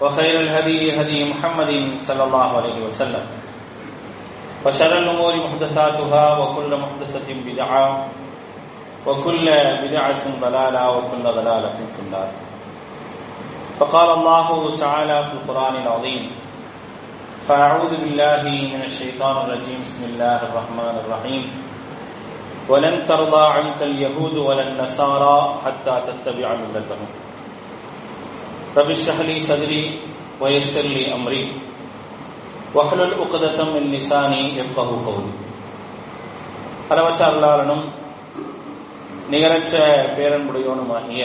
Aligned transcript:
وخير 0.00 0.40
الهدي 0.40 1.00
هدي 1.00 1.30
محمد 1.30 1.98
صلى 1.98 2.22
الله 2.24 2.56
عليه 2.56 2.78
وسلم. 2.86 3.26
وشر 4.66 4.98
الأمور 4.98 5.32
محدثاتها 5.36 6.38
وكل 6.38 6.70
محدثة 6.80 7.28
بدعة 7.28 8.08
وكل 9.06 9.46
بدعة 9.84 10.22
ضلالة 10.40 10.82
وكل 10.90 11.22
ضلالة 11.22 11.78
في 11.94 12.00
النار. 12.02 12.28
فقال 13.78 14.08
الله 14.18 14.76
تعالى 14.76 15.24
في 15.24 15.32
القرآن 15.32 15.74
العظيم 15.76 16.30
فأعوذ 17.44 17.90
بالله 17.90 18.42
من 18.72 18.82
الشيطان 18.82 19.36
الرجيم 19.36 19.80
بسم 19.84 20.02
الله 20.14 20.40
الرحمن 20.42 20.94
الرحيم. 21.04 21.44
ولن 22.68 23.04
ترضى 23.04 23.44
عنك 23.46 23.82
اليهود 23.82 24.36
ولا 24.36 24.68
النصارى 24.68 25.60
حتى 25.64 25.94
تتبع 26.08 26.48
ملتهم. 26.54 27.08
رب 28.77 28.89
اشرح 28.91 29.17
لي 29.21 29.35
صدري 29.41 29.83
ويسر 30.41 30.85
لي 30.87 31.03
امري 31.13 31.43
واحلل 32.75 33.11
عقدة 33.13 33.57
من 33.65 33.83
لساني 33.89 34.43
يفقه 34.55 34.89
قولي 35.05 35.31
அளவற்ற 36.91 37.21
அருளாளனும் 37.25 37.85
நிகரற்ற 39.29 39.73
பேரன்புடையவனுமாகிய 40.15 41.21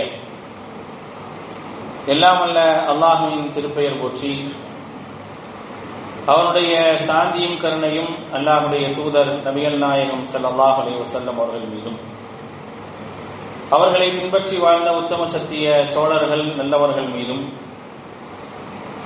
எல்லாம் 2.07 2.41
அல்ல 2.47 2.59
அல்லாஹுவின் 2.93 3.47
திருப்பெயர் 3.55 4.01
போற்றி 4.01 4.33
அவனுடைய 6.27 6.75
சாந்தியும் 7.09 7.61
கருணையும் 7.63 8.13
அல்லாஹுடைய 8.37 8.85
தூதர் 8.99 9.33
நபிகள் 9.47 9.79
நாயகம் 9.85 10.25
ஸல்லல்லாஹு 10.33 10.79
அலைஹி 10.83 11.01
வஸல்லம் 11.03 11.39
அவர்கள் 11.41 11.73
மீதும் 11.73 11.99
அவர்களை 13.70 14.10
பின்பற்றி 14.12 14.58
வாழ்ந்த 14.58 14.92
உத்தம 14.94 15.26
சத்திய 15.28 15.66
சோழர்கள் 15.90 16.46
நல்லவர்கள் 16.56 17.10
மீதும் 17.10 17.44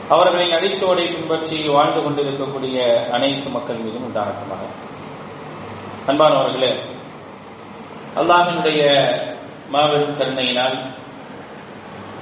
அவர்களின் 0.10 0.56
அடிச்சோடை 0.58 1.06
பின்பற்றி 1.08 1.58
வாழ்ந்து 1.68 2.02
கொண்டிருக்கக்கூடிய 2.02 2.78
அனைத்து 3.12 3.50
மக்கள் 3.50 3.78
மீதும் 3.78 4.06
உண்டாகட்டமாக 4.06 4.64
அன்பானவர்களே 6.08 6.72
அல்லாஹினுடைய 8.16 8.82
மாபெரும் 9.70 10.18
கருணையினால் 10.18 10.76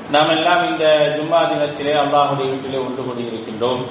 நாம் 0.09 0.29
எல்லாம் 0.29 0.63
இந்த 0.69 0.85
ஜும்மா 1.17 1.39
தினத்திலே 1.47 1.93
அல்லாஹுடைய 2.03 2.47
வீட்டிலே 2.49 2.77
ஒன்று 2.77 3.01
கூடியிருக்கின்றோம். 3.03 3.83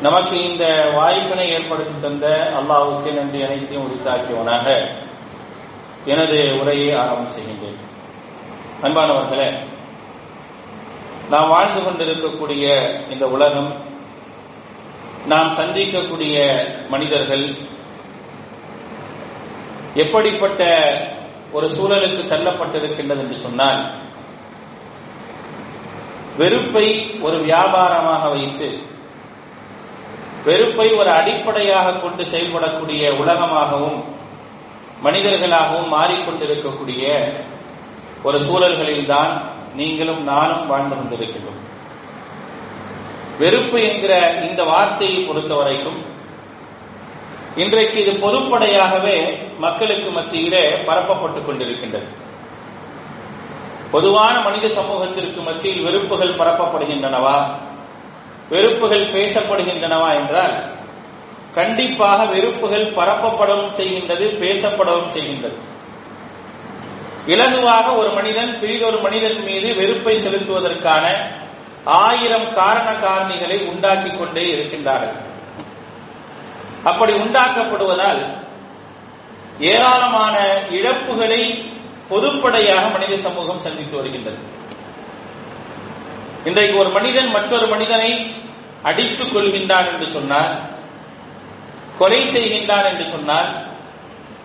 நமக்கு 0.00 0.36
இந்த 0.42 0.64
வாய்ப்பினை 0.94 1.46
ஏற்படுத்தி 1.50 1.94
தந்த 2.00 2.26
அல்லாஹுக்கு 2.60 3.10
நன்றி 3.12 3.42
அனைத்தையும் 3.42 3.86
உரித்தாக்கியவனாக 3.86 4.66
எனது 6.06 6.58
உரையை 6.58 6.94
ஆரம்பம் 6.94 7.34
செய்கின்றேன் 7.34 7.80
அன்பானவர்களே 8.82 9.48
நாம் 11.28 11.48
வாழ்ந்து 11.48 11.80
கொண்டிருக்கக்கூடிய 11.82 12.66
இந்த 13.10 13.26
உலகம் 13.26 13.70
நாம் 15.26 15.50
சந்திக்கக்கூடிய 15.56 16.36
மனிதர்கள் 16.88 17.44
எப்படிப்பட்ட 19.94 20.62
ஒரு 21.52 21.66
சூழலுக்கு 21.70 22.22
தள்ளப்பட்டிருக்கின்றது 22.26 23.20
என்று 23.20 23.38
சொன்னால் 23.38 23.80
வெறுப்பை 26.36 26.86
ஒரு 27.22 27.38
வியாபாரமாக 27.40 28.30
வைத்து 28.30 28.68
வெறுப்பை 30.44 30.94
ஒரு 30.94 31.10
அடிப்படையாக 31.10 31.92
கொண்டு 31.92 32.24
செயல்படக்கூடிய 32.24 33.10
உலகமாகவும் 33.16 34.19
மனிதர்களாகவும் 35.02 35.92
மாறிக்கொண்டிருக்கக்கூடிய 35.92 37.32
ஒரு 38.22 38.40
சூழல்களில்தான் 38.40 39.40
நீங்களும் 39.74 40.22
நானும் 40.22 40.66
வாழ்ந்து 40.66 40.96
கொண்டிருக்கிறோம் 40.96 41.68
வெறுப்பு 43.38 43.82
என்கிற 43.82 44.30
இந்த 44.50 44.64
வார்த்தையை 44.64 45.22
பொறுத்த 45.22 45.54
வரைக்கும் 45.54 46.04
இன்றைக்கு 47.56 48.00
இது 48.00 48.12
பொதுப்படையாகவே 48.12 49.38
மக்களுக்கு 49.58 50.10
மத்தியிலே 50.10 50.70
பரப்பப்பட்டுக் 50.70 51.48
கொண்டிருக்கின்றது. 51.48 52.06
பொதுவான 53.90 54.40
மனித 54.40 54.68
சமூகத்திற்கு 54.68 55.40
மத்தியில் 55.40 55.82
வெறுப்புகள் 55.82 56.34
பரப்பப்படுகின்றனவா? 56.34 57.44
வெறுப்புகள் 58.48 59.06
பேசப்படுகின்றனவா 59.06 60.14
என்றால் 60.14 60.79
கண்டிப்பாக 61.54 62.24
வெறுப்புகள் 62.24 62.94
பரப்பப்படவும் 62.94 63.72
செய்கின்றது 63.76 64.26
பேசப்படவும் 64.42 65.12
செய்கின்றது. 65.16 65.58
இலகுவாக 67.26 67.96
ஒரு 67.96 68.10
மனிதன் 68.10 68.60
பிரிதொரு 68.60 68.98
மனிதன் 69.00 69.42
மீது 69.44 69.74
வெறுப்பை 69.74 70.16
செலுத்துவதற்கான 70.16 71.04
ஆயிரம் 71.84 72.54
காரண 72.54 72.90
காரணிகளை 72.92 73.68
உண்டாக்கி 73.68 74.10
கொண்டே 74.16 74.44
இருக்கின்றார்கள். 74.54 75.18
அப்படி 76.84 77.12
உண்டாக்கப்படுவதால் 77.12 78.20
ஏராளமான 79.58 80.38
இழப்புகளை 80.70 81.42
பொதுப்படையாக 82.10 82.92
மனித 82.92 83.16
சமூகம் 83.16 83.58
சந்தித்து 83.58 83.96
வருகின்றது. 83.96 84.38
இன்றைக்கு 86.44 86.78
ஒரு 86.78 86.88
மனிதன் 86.88 87.30
மற்றொரு 87.30 87.66
மனிதனை 87.66 88.34
அடித்துக் 88.82 89.36
கொள்கின்றான் 89.36 89.88
என்று 89.92 90.08
சொன்னார் 90.08 90.78
கொலை 92.00 92.20
செய்கின்றான் 92.24 92.88
என்று 92.88 93.06
சொன்னால் 93.06 93.50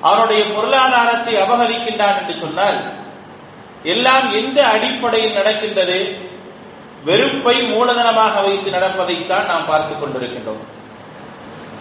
அவனுடைய 0.01 0.41
பொருளாதாரத்தை 0.43 1.33
அபகரிக்கின்றான் 1.35 2.17
என்று 2.21 2.35
சொன்னால் 2.37 2.79
எல்லாம் 3.83 4.25
எந்த 4.33 4.59
அடிப்படையில் 4.67 5.33
நடக்கின்றது? 5.33 5.97
வெறுப்பை 7.03 7.57
மூலதனமாக 7.61 8.35
வைத்து 8.43 8.71
நடப்பதைத்தான் 8.71 9.45
நாம் 9.45 9.65
பார்த்துக் 9.65 10.03
கொண்டிருக்கின்றோம். 10.03 10.63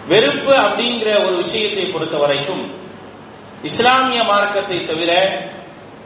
வெறுப்பு 0.07 0.53
அப்படிங்கிற 0.55 1.25
ஒரு 1.25 1.35
விஷயத்தை 1.35 1.85
பொறுத்த 1.85 2.17
வரைக்கும் 2.17 2.63
இஸ்லாமிய 3.63 4.23
மார்க்கத்தை 4.23 4.83
தவிர 4.83 5.11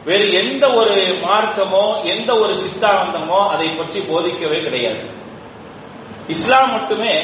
வேறு 0.04 0.32
எந்த 0.32 0.64
ஒரு 0.72 0.94
மார்க்கமோ 1.24 1.84
எந்த 2.04 2.38
ஒரு 2.38 2.54
சித்தாந்தமோ 2.54 3.40
அதை 3.48 3.68
பற்றி 3.68 4.00
போதிக்கவே 4.00 4.62
கிடையாது. 4.62 5.02
இஸ்லாம் 6.28 6.72
மட்டுமே 6.72 7.14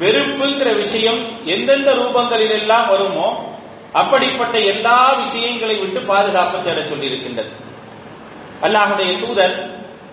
வெறுப்புங்கிற 0.00 0.70
விஷயம் 0.82 1.20
எந்தெந்த 1.54 1.90
ரூபங்களில் 2.00 2.56
எல்லாம் 2.60 2.88
வருமோ 2.92 3.28
அப்படிப்பட்ட 4.00 4.56
எல்லா 4.72 4.98
விஷயங்களை 5.22 5.76
விட்டு 5.82 6.00
பாதுகாப்பு 6.10 6.58
தேட 6.66 6.80
சொல்லியிருக்கின்றது. 6.90 7.52
அல்லாஹுடைய 8.66 9.10
தூதர் 9.22 9.54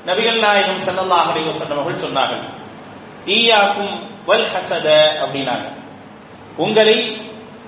நபிகள் 0.10 0.40
நாயகம் 0.46 0.82
சல்லாஹ் 0.88 1.28
அலைஹி 1.32 1.50
அவர்கள் 1.76 2.04
சொன்னார்கள் 2.06 2.44
ஈயாக்கும் 3.36 3.94
வல் 4.30 4.48
ஹசத 4.54 4.88
அப்படின்னாங்க. 5.24 5.68
உங்களை 6.58 6.98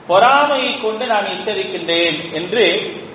பொறாமையை 0.10 0.72
கொண்டு 0.82 1.06
நான் 1.14 1.32
எச்சரிக்கின்றேன் 1.36 2.18
என்று 2.40 2.66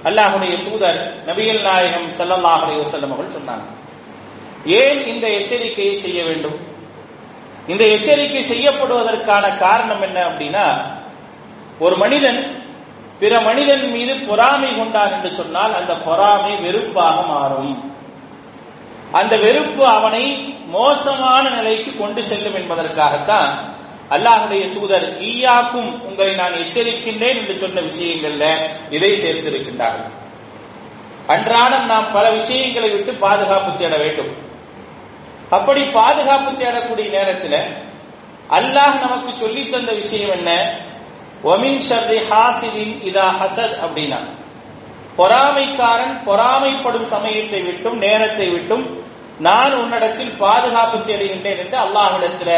அல்லாஹுடைய 0.09 0.55
தூதர் 0.67 1.01
நபிகள் 1.29 1.63
நாயகம் 1.69 2.09
சல்லாஹ் 2.19 2.63
அலைஹி 2.65 2.81
அவர்கள் 3.09 3.37
சொன்னாங்க. 3.39 3.67
ஏன் 4.81 5.01
இந்த 5.13 5.27
எச்சரிக்கையை 5.39 5.95
செய்ய 6.05 6.21
வேண்டும்? 6.25 6.59
இந்த 7.67 7.85
எச்சரிக்கை 7.87 8.43
செய்யப்படுவதற்கான 8.43 9.59
காரணம் 9.59 10.03
என்ன 10.03 10.29
அப்படின்னா 10.29 10.67
ஒரு 11.79 11.97
மனிதன் 11.97 12.69
பிற 13.19 13.41
மனிதன் 13.41 13.93
மீது 13.93 14.17
பொறாமை 14.17 14.77
கொண்டான் 14.77 15.13
என்று 15.13 15.33
சொன்னால் 15.33 15.75
அந்த 15.75 15.95
பொறாமை 15.95 16.57
வெறுப்பாக 16.57 17.23
மாறும். 17.23 17.93
அந்த 19.13 19.37
வெறுப்பு 19.37 19.87
அவனை 19.87 20.55
மோசமான 20.67 21.51
நிலைக்கு 21.51 21.97
கொண்டு 21.97 22.23
செல்லும் 22.23 22.55
என்பதற்காகத்தான் 22.55 23.51
அல்லாஹுடைய 24.11 24.73
தூதர் 24.73 25.21
ஈயாக்கும் 25.21 26.03
உங்களை 26.03 26.35
நான் 26.35 26.53
எச்சரிக்கின்றேன் 26.53 27.39
என்று 27.41 27.59
சொன்ன 27.59 27.81
விஷயங்கள்ல 27.81 28.55
இதை 28.91 29.11
சேர்த்திருக்கின்றார்கள். 29.11 30.13
அன்றாடம் 31.27 31.87
நாம் 31.87 32.13
பல 32.13 32.31
விஷயங்களை 32.31 32.91
விட்டு 32.91 33.15
பாதுகாப்பு 33.15 33.79
தேட 33.79 33.97
வேண்டும். 33.97 34.49
அப்படி 35.51 35.81
பாதுகாப்பு 35.91 36.51
தேடக்கூடிய 36.63 37.09
நேரத்தில் 37.11 37.61
அல்லாஹ் 38.51 38.95
நமக்கு 39.01 39.31
சொல்லி 39.39 39.63
தந்த 39.69 39.93
விஷயம் 39.93 40.33
என்ன? 40.39 40.51
ஒமின் 41.45 41.83
ஷர்ரி 41.89 42.21
ஹாசிதின் 42.31 42.95
இதா 43.09 43.27
ஹசத் 43.41 43.77
அப்படின்னா 43.85 44.19
பொறாமைக்காரன் 45.17 46.17
பொறாமைப்படும் 46.27 47.07
சமயத்தை 47.07 47.61
விட்டும் 47.63 47.99
நேரத்தை 47.99 48.47
விட்டும் 48.51 48.85
நான் 49.39 49.75
உன்னிடத்தில் 49.75 50.33
பாதுகாப்பு 50.37 50.99
தேடுகின்றேன் 50.99 51.61
என்று 51.65 51.77
அல்லாஹிடத்துல 51.77 52.51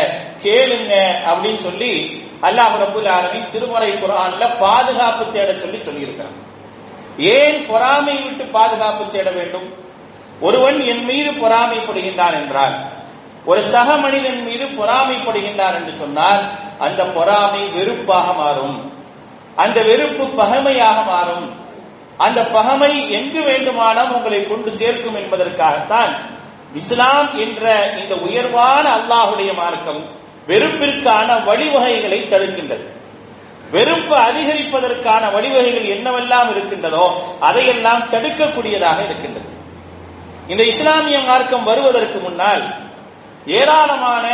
கேளுங்க 0.42 0.92
அப்படின்னு 1.30 1.60
சொல்லி 1.60 1.92
அல்லாஹ் 2.42 2.74
ரபுல் 2.82 3.10
ஆலமீன் 3.16 3.50
திருமறை 3.50 3.90
குரான்ல 3.98 4.44
பாதுகாப்பு 4.58 5.24
தேட 5.32 5.50
சொல்லி 5.60 5.78
சொல்லியிருக்கிறான். 5.78 6.38
ஏன் 7.34 7.58
பொறாமை 7.66 8.16
விட்டு 8.22 8.44
பாதுகாப்பு 8.56 9.04
தேட 9.10 9.30
வேண்டும்? 9.30 9.68
ஒருவன் 10.42 10.78
என் 10.84 11.04
மீது 11.04 11.30
பொறாமைப்படுகின்றான் 11.42 12.36
என்றால் 12.40 12.76
ஒரு 13.44 13.62
சக 13.62 13.96
மனிதன் 13.96 14.40
மீது 14.44 14.64
பொறாமைப்படுகின்றார் 14.64 15.76
என்று 15.78 15.94
சொன்னால் 15.96 16.42
அந்த 16.78 17.02
பொறாமை 17.16 17.62
வெறுப்பாக 17.74 18.32
மாறும். 18.32 18.76
அந்த 19.56 19.78
வெறுப்பு 19.82 20.24
பகைமையாக 20.24 20.98
மாறும். 21.06 21.46
அந்த 22.16 22.40
பகைமை 22.44 23.10
எங்கு 23.10 23.40
வேண்டுமானால் 23.42 24.12
உங்களை 24.12 24.40
கொண்டு 24.46 24.70
சேர்க்கும் 24.72 25.14
என்பதற்காகத்தான் 25.14 26.12
இஸ்லாம் 26.74 27.38
என்ற 27.38 27.64
இந்த 28.00 28.14
உயர்வான 28.14 28.84
அல்லாஹுடைய 28.98 29.50
மார்க்கம் 29.54 30.02
வெறுப்பிற்கான 30.48 31.28
வழிவகைகளை 31.48 32.20
தடுக்கின்றது. 32.28 32.84
வெறுப்பு 33.70 34.14
அதிகரிப்பதற்கான 34.28 35.24
வழிவகைகள் 35.32 35.90
என்னவெல்லாம் 35.94 36.50
இருக்கின்றதோ 36.50 37.06
அதையெல்லாம் 37.40 38.02
தடுக்கக்கூடியதாக 38.10 38.98
இருக்கின்றது. 39.04 39.48
இந்த 40.52 40.64
இஸ்லாமிய 40.64 41.19
மார்க்கம் 41.19 41.64
வருவதற்கு 41.64 42.19
முன்னால் 42.19 42.62
ஏராளமான 43.46 44.26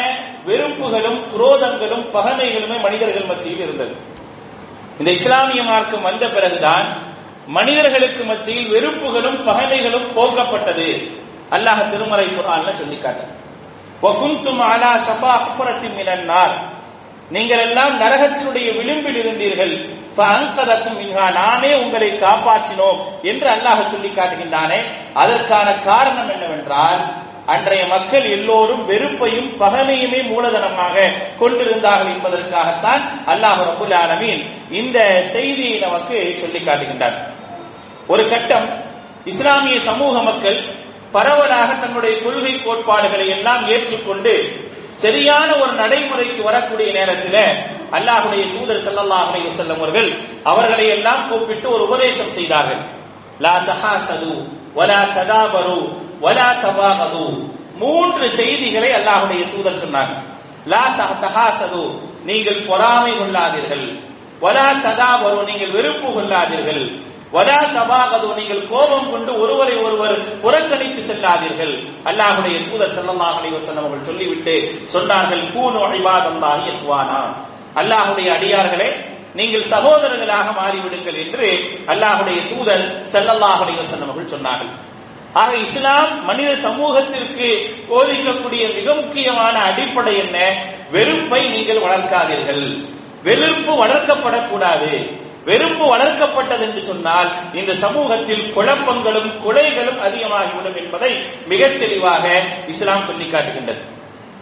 வெறுப்புகளும் 0.45 1.21
குரோதங்களும் 1.33 2.07
பகமைகளுமே 2.15 2.81
மனிதர்கள் 2.81 3.25
மத்தியில் 3.25 3.61
இருந்தது. 3.61 3.95
இந்த 4.99 5.11
இஸ்லாமிய 5.11 5.63
மார்க்கம் 5.63 6.03
வந்த 6.03 6.29
பிறகுதான் 6.29 6.87
மனிதர்களுக்கு 7.47 8.25
மத்தியில் 8.25 8.71
வெறுப்புகளும் 8.71 9.47
பகைமைகளும் 9.47 10.13
போக்கப்பட்டது. 10.13 10.89
அல்லாஹ் 11.51 11.91
திருமறை 11.91 12.27
குரான் 12.27 12.77
சொல்லி 12.77 12.99
காட்டும் 12.99 13.35
நீங்கள் 17.31 17.59
எல்லாம் 17.59 18.01
நரகத்தினுடைய 18.01 18.69
விளிம்பில் 18.77 19.17
இருந்தீர்கள் 19.17 19.97
அங்கதக்கும் 20.19 20.97
மின்ஹா 20.99 21.33
நாமே 21.33 21.75
உங்களை 21.75 22.09
காப்பாற்றினோம் 22.13 23.01
என்று 23.23 23.49
அல்லாஹ் 23.49 23.91
சொல்லி 23.91 24.09
காட்டுகின்றானே. 24.09 24.79
அதற்கான 25.15 25.73
காரணம் 25.73 26.29
என்னவென்றால் 26.29 27.01
அன்றைய 27.47 27.87
மக்கள் 27.87 28.31
எல்லோரும் 28.31 28.89
வெறுப்பையும் 28.89 29.51
பகமையுமே 29.61 30.21
மூலதனமாக 30.33 31.13
கொண்டிருந்தார்கள் 31.39 32.15
என்பதற்காகத்தான் 32.15 33.03
அல்லாஹ் 33.27 33.63
ரபுல் 33.69 33.95
ஆலமீன் 33.95 34.43
இந்த 34.71 34.99
செய்தியை 35.33 35.79
நமக்கு 35.79 36.37
சொல்லி 36.41 36.59
காட்டுகின்றார். 36.59 37.17
ஒரு 38.07 38.29
கட்டம் 38.29 38.69
இஸ்லாமிய 39.25 39.81
சமூக 39.81 40.23
மக்கள் 40.23 40.59
பரவலாக 41.13 41.75
தன்னுடைய 41.75 42.23
கொள்கை 42.23 42.63
கோட்பாடுகளை 42.63 43.29
எல்லாம் 43.29 43.69
ஏற்றுக்கொண்டு 43.69 44.35
சரியான 44.93 45.49
ஒரு 45.63 45.73
நடைமுறைக்கு 45.73 46.43
வரக்கூடிய 46.43 46.89
நேரத்தில் 46.93 47.43
அல்லாஹுடைய 47.97 48.45
தூதர் 48.55 48.83
ஸல்லல்லாஹு 48.87 49.29
அலைஹி 49.31 49.49
வஸல்லம் 49.51 49.81
அவர்கள் 49.81 50.11
அவர்களை 50.51 50.87
எல்லாம் 50.89 51.23
கூப்பிட்டு 51.29 51.67
ஒரு 51.71 51.83
உபதேசம் 51.89 52.35
செய்தார்கள். 52.39 52.83
லா 53.45 53.55
தஹாசது 53.69 54.33
வலா 54.79 55.01
ததாபரு 55.17 55.79
வலா 56.25 56.49
தபாகது. 56.65 57.25
மூன்று 57.83 58.31
செய்திகளை 58.31 58.91
அல்லாஹுடைய 58.99 59.43
தூதர் 59.55 59.83
சொன்னாங்க 59.85 60.15
லா 60.67 60.85
தஹாசது 61.25 61.83
நீங்கள் 62.29 62.65
பொறாமை 62.69 63.13
கொள்ளாதீர்கள். 63.19 63.87
வலா 64.41 64.67
ததாபரு 64.87 65.39
நீங்கள் 65.51 65.75
வெறுப்பு 65.77 66.09
கொள்ளாதீர்கள். 66.17 66.85
வலா 67.33 67.61
தபாகது 67.77 68.29
நீங்கள் 68.37 68.69
கோபம் 68.69 69.11
கொண்டு 69.13 69.33
ஒருவரை 69.41 69.77
ஒருவர் 69.87 70.41
புறக்க 70.41 70.77
செல்லாதீர்கள் 71.09 71.75
அல்லாஹுடைய 72.11 72.57
தூதர் 72.69 72.95
ஸல்லல்லாஹு 72.97 73.39
அலைவசன் 73.41 73.81
அவர்கள் 73.83 74.09
சொல்லிவிட்டு 74.11 74.55
சொன்னார்கள் 74.95 75.45
கூனு 75.55 75.81
இபாதல்லாஹி 75.99 76.67
இஹ்வானா. 76.75 77.21
அல்லாஹுடைய 77.81 78.29
அடியார்களே 78.37 78.91
நீங்கள் 79.39 79.71
சகோதரர்களாக 79.75 80.47
மாறிவிடுங்கள் 80.61 81.19
என்று 81.25 81.49
அல்லாஹுடைய 81.93 82.39
தூதர் 82.53 82.85
செல்லல்லாஹ் 83.15 83.61
அலைவசன் 83.65 84.05
அவர்கள் 84.07 84.33
சொன்னார்கள். 84.35 84.73
ஆக 85.33 85.51
இஸ்லாம் 85.57 86.25
மனித 86.25 86.51
சமூகத்திற்கு 86.67 87.49
போதிக்கக்கூடிய 87.91 88.63
மிக 88.77 88.95
முக்கியமான 88.95 89.55
அடிப்படை 89.69 90.15
என்ன? 90.19 90.37
வெறுப்பை 90.91 91.41
நீங்கள் 91.55 91.85
வளர்க்காதீர்கள். 91.87 92.65
வெறுப்பு 93.23 93.73
வளர்க்கப்படக்கூடாது. 93.85 94.93
வெறுப்பு 95.45 95.97
வளர்க்கப்பட்டது 95.97 96.61
என்று 96.61 96.85
சொன்னால் 96.85 97.29
இந்த 97.55 97.75
சமூகத்தில் 97.75 98.55
குழப்பங்களும் 98.57 99.41
கொலைகளும் 99.45 100.01
அதிகமாகிவிடும் 100.01 100.77
என்பதை 100.77 101.23
மிகச் 101.47 101.79
தெளிவாக 101.79 102.41
இஸ்லாம் 102.69 103.05
சொல்லி 103.05 103.31
காட்டுகின்றது 103.31 103.97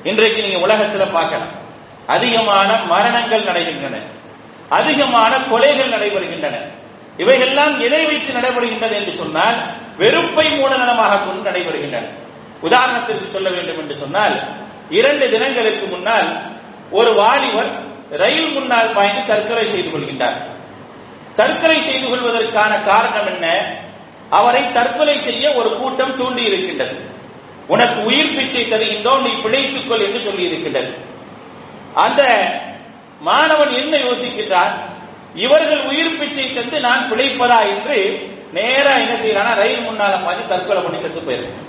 இன்றைக்கு 0.04 0.43
நீங்க 0.43 0.66
உலகத்துல 0.66 1.12
பார்க்கலாம். 1.12 1.64
அதிகமான 2.06 2.76
மரணங்கள் 2.76 3.43
நடைகின்றன. 3.43 4.00
அதிகமான 4.69 5.37
கொலைகள் 5.37 5.93
நடைபெறுகின்றன. 5.93 6.54
இவையெல்லாம் 7.16 7.81
எதை 7.81 8.06
வைத்து 8.06 8.32
நடைபெறுகின்றது 8.32 8.92
என்று 8.92 9.14
சொன்னால் 9.14 9.54
வெறுப்பை 9.96 10.46
மூலதனமாக 10.46 11.26
கொண்டு 11.26 11.50
நடைபெறுகின்றன. 11.50 12.08
உதாரணத்திற்கு 12.62 13.25
சொல்ல 13.25 13.50
வேண்டும் 13.50 13.78
என்று 13.78 13.96
சொன்னால் 13.96 14.38
இரண்டு 14.90 15.31
தினங்களுக்கு 15.31 15.87
முன்னால் 15.87 16.28
ஒரு 16.90 17.14
வாலிபர் 17.14 17.70
ரயில் 18.10 18.52
முன்னால் 18.52 18.92
பாய்ந்து 18.94 19.26
தற்கொலை 19.26 19.66
செய்து 19.66 19.99
கொள்கின்றார். 19.99 20.54
தற்கொலை 21.37 21.81
செய்து 21.81 22.06
கொள்வதற்கான 22.09 22.83
காரணம் 22.83 23.27
என்ன? 23.27 23.47
அவரை 24.31 24.62
தற்கொலை 24.73 25.19
செய்ய 25.19 25.53
ஒரு 25.53 25.77
கூட்டம் 25.77 26.17
தூண்டி 26.17 26.43
இருக்கின்றது 26.43 26.97
உனக்கு 27.67 28.00
உயிர் 28.03 28.35
பிச்சை 28.37 28.65
தருகின்றோம் 28.65 29.23
நீ 29.23 29.33
பிழைத்துக் 29.43 29.88
கொள் 29.88 30.00
என்று 30.00 30.23
சொல்லி 30.23 30.43
இருக்கின்றது 30.44 30.91
அந்த 31.94 32.23
மாணவன் 33.21 33.73
என்ன 33.75 33.97
யோசிக்கின்றான்? 33.99 34.75
இவர்கள் 35.35 35.83
உயிர் 35.83 36.19
பிச்சை 36.19 36.55
தந்து 36.55 36.81
நான் 36.81 37.09
பிழைப்பதா 37.11 37.61
என்று 37.71 37.99
நேரா 38.53 38.93
என்ன 38.97 39.15
செய்யறானா 39.15 39.55
ரயில் 39.55 39.87
முன்னால 39.87 40.25
மாதிரி 40.25 40.43
தற்கொலை 40.49 40.83
பண்ணி 40.83 40.99
செத்து 40.99 41.21
போயிருக்கான் 41.21 41.62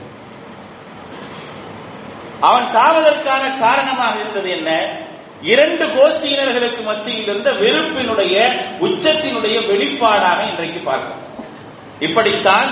அவன் 2.42 2.68
சாவதற்கான 2.74 3.44
காரணமாக 3.60 4.16
இருந்தது 4.20 4.50
என்ன? 4.50 4.70
இரண்டு 5.42 5.86
கோஷ்டியினர்களுக்கு 5.86 6.84
மத்தியில் 6.84 7.24
இருந்த 7.24 7.52
வெறுப்பினுடைய 7.52 8.48
உச்சத்தினுடைய 8.82 9.58
வெளிப்பாடாக 9.68 10.50
இன்றைக்கு 10.50 10.80
பார்க்கிறோம். 10.80 11.24
இப்படித்தான் 12.00 12.68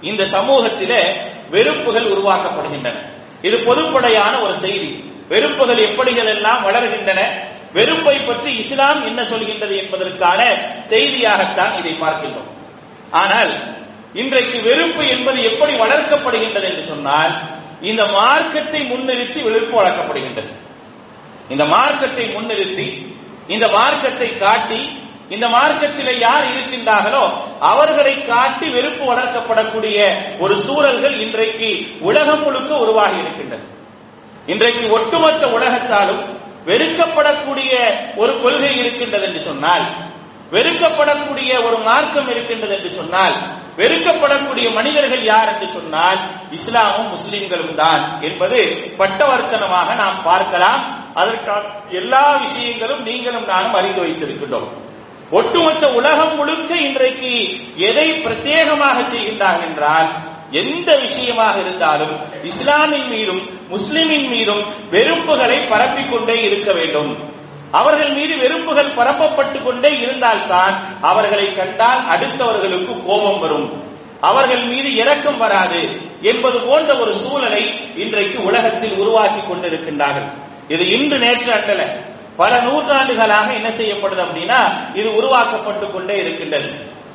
இந்த 0.00 0.24
சமூகத்திலே 0.24 1.02
வெறுப்புகள் 1.50 2.04
உருவாக்கப்படுகின்றன. 2.04 2.94
இது 3.42 3.56
பொதுப்படையான 3.56 4.42
ஒரு 4.42 4.54
செய்தி. 4.54 5.04
வெறுப்புகள் 5.28 5.76
எப்படிகள் 5.76 6.24
எல்லாம் 6.24 6.64
வளர்கின்றன? 6.64 7.20
வெறுப்பை 7.72 8.16
பற்றி 8.16 8.56
இஸ்லாம் 8.56 9.06
என்ன 9.06 9.22
சொல்கின்றது 9.22 9.82
என்பதற்கான 9.82 10.54
செய்தியாகத்தான் 10.90 11.78
இதை 11.78 11.96
பார்க்கின்றோம். 12.00 12.50
ஆனால் 13.10 13.50
இன்றைக்கு 14.12 14.62
வெறுப்பு 14.62 15.08
என்பது 15.08 15.42
எப்படி 15.42 15.74
வளர்க்கப்படுகின்றது 15.74 16.64
என்று 16.64 16.84
சொன்னால் 16.84 17.32
இந்த 17.80 18.06
மார்க்கத்தை 18.06 18.80
முன்னிறுத்தி 18.80 19.42
வெறுப்பு 19.42 19.82
வளர்க்கப்படுகின்றது 19.82 20.66
இந்த 21.48 21.64
மார்க்கத்தை 21.64 22.24
முன்னிறுத்தி 22.36 22.88
இந்த 23.54 23.66
மார்க்கத்தை 23.68 24.28
காட்டி 24.38 24.80
இந்த 25.34 25.46
மார்க்கத்திலே 25.48 26.12
யார் 26.18 26.44
இருக்கின்றார்களோ 26.52 27.22
அவர்களை 27.70 28.12
காட்டி 28.24 28.66
வெறுப்பு 28.68 29.04
வளர்க்கப்படக்கூடிய 29.12 29.98
ஒரு 30.38 30.54
சூழல்கள் 30.66 31.16
இன்றைக்கு 31.20 31.70
உலகம் 32.00 32.42
முழுக்க 32.42 32.72
உருவாகி 32.84 33.18
இருக்கின்றது. 33.18 33.64
இன்றைக்கு 34.46 34.82
ஒட்டுமொத்த 34.90 35.46
உலகத்தாலும் 35.56 36.22
வெறுக்கப்படக்கூடிய 36.66 37.72
ஒரு 38.16 38.32
கொள்கை 38.40 38.72
இருக்கின்றது 38.78 39.26
என்று 39.26 39.42
சொன்னால் 39.42 39.86
வெறுக்கப்படக்கூடிய 40.52 41.50
ஒரு 41.66 41.78
மார்க்கம் 41.88 42.28
இருக்கின்றது 42.28 42.74
என்று 42.76 42.90
சொன்னால் 42.94 43.36
வெறுக்கப்படக்கூடிய 43.80 44.68
மனிதர்கள் 44.78 45.24
யார் 45.24 45.50
என்று 45.52 45.68
சொன்னால் 45.74 46.20
இஸ்லாமும் 46.58 47.10
முஸ்லிம்களும் 47.14 47.74
தான் 47.74 48.04
என்பது 48.20 48.60
பட்டவர்த்தனமாக 49.00 49.94
நாம் 50.02 50.22
பார்க்கலாம். 50.22 50.82
அதற்கான 51.20 51.64
எல்லா 51.90 52.24
விஷயங்களும் 52.36 53.02
நீங்களும் 53.02 53.46
நானும் 53.46 53.74
அறிந்து 53.74 54.02
வைத்திருக்கின்றோம். 54.04 54.68
ஒட்டுமொத்த 55.30 55.92
உலகம் 55.92 56.36
முழுக்க 56.36 56.76
இன்றைக்கு 56.76 57.32
எதை 57.76 58.06
பிரத்யேகமாக 58.24 58.98
செய்கின்றார்கள் 59.12 59.66
என்றால் 59.68 60.10
எந்த 60.50 60.96
விஷயமாக 60.96 61.54
இருந்தாலும் 61.60 62.14
இஸ்லாமின் 62.44 63.08
மீதும் 63.08 63.42
முஸ்லிமின் 63.70 64.28
மீதும் 64.28 64.62
வெறுப்புகளை 64.90 65.58
பரப்பிக் 65.68 66.10
கொண்டே 66.10 66.36
இருக்க 66.42 66.72
வேண்டும். 66.72 67.10
அவர்கள் 67.70 68.12
மீது 68.12 68.34
வெறுப்புகள் 68.38 68.96
பரப்பப்பட்டு 68.96 69.58
கொண்டே 69.62 69.90
இருந்தால்தான் 70.00 70.74
அவர்களை 71.00 71.54
கண்டால் 71.54 72.02
அடுத்தவர்களுக்கு 72.14 72.94
கோபம் 73.06 73.40
வரும். 73.40 73.68
அவர்கள் 74.20 74.62
மீது 74.62 74.90
இரக்கம் 74.94 75.38
வராது 75.38 75.80
என்பது 76.22 76.60
போன்ற 76.60 76.94
ஒரு 76.94 77.14
சூழலை 77.14 77.64
இன்றைக்கு 77.96 78.38
உலகத்தில் 78.44 78.96
உருவாக்கி 78.96 79.42
கொண்டிருக்கின்றார்கள். 79.42 80.30
இது 80.68 80.90
இன்று 80.90 81.18
நேற்று 81.18 81.52
அண்டல 81.52 81.84
பல 82.36 82.60
நூற்றாண்டுகளாக 82.60 83.52
என்ன 83.52 83.68
செய்யப்படுது 83.68 84.24
அப்படின்னா 84.24 84.68
இது 84.94 85.14
உருவாக்கப்பட்டு 85.14 85.90
கொண்டே 85.90 86.18
இருக்கின்றது. 86.18 86.70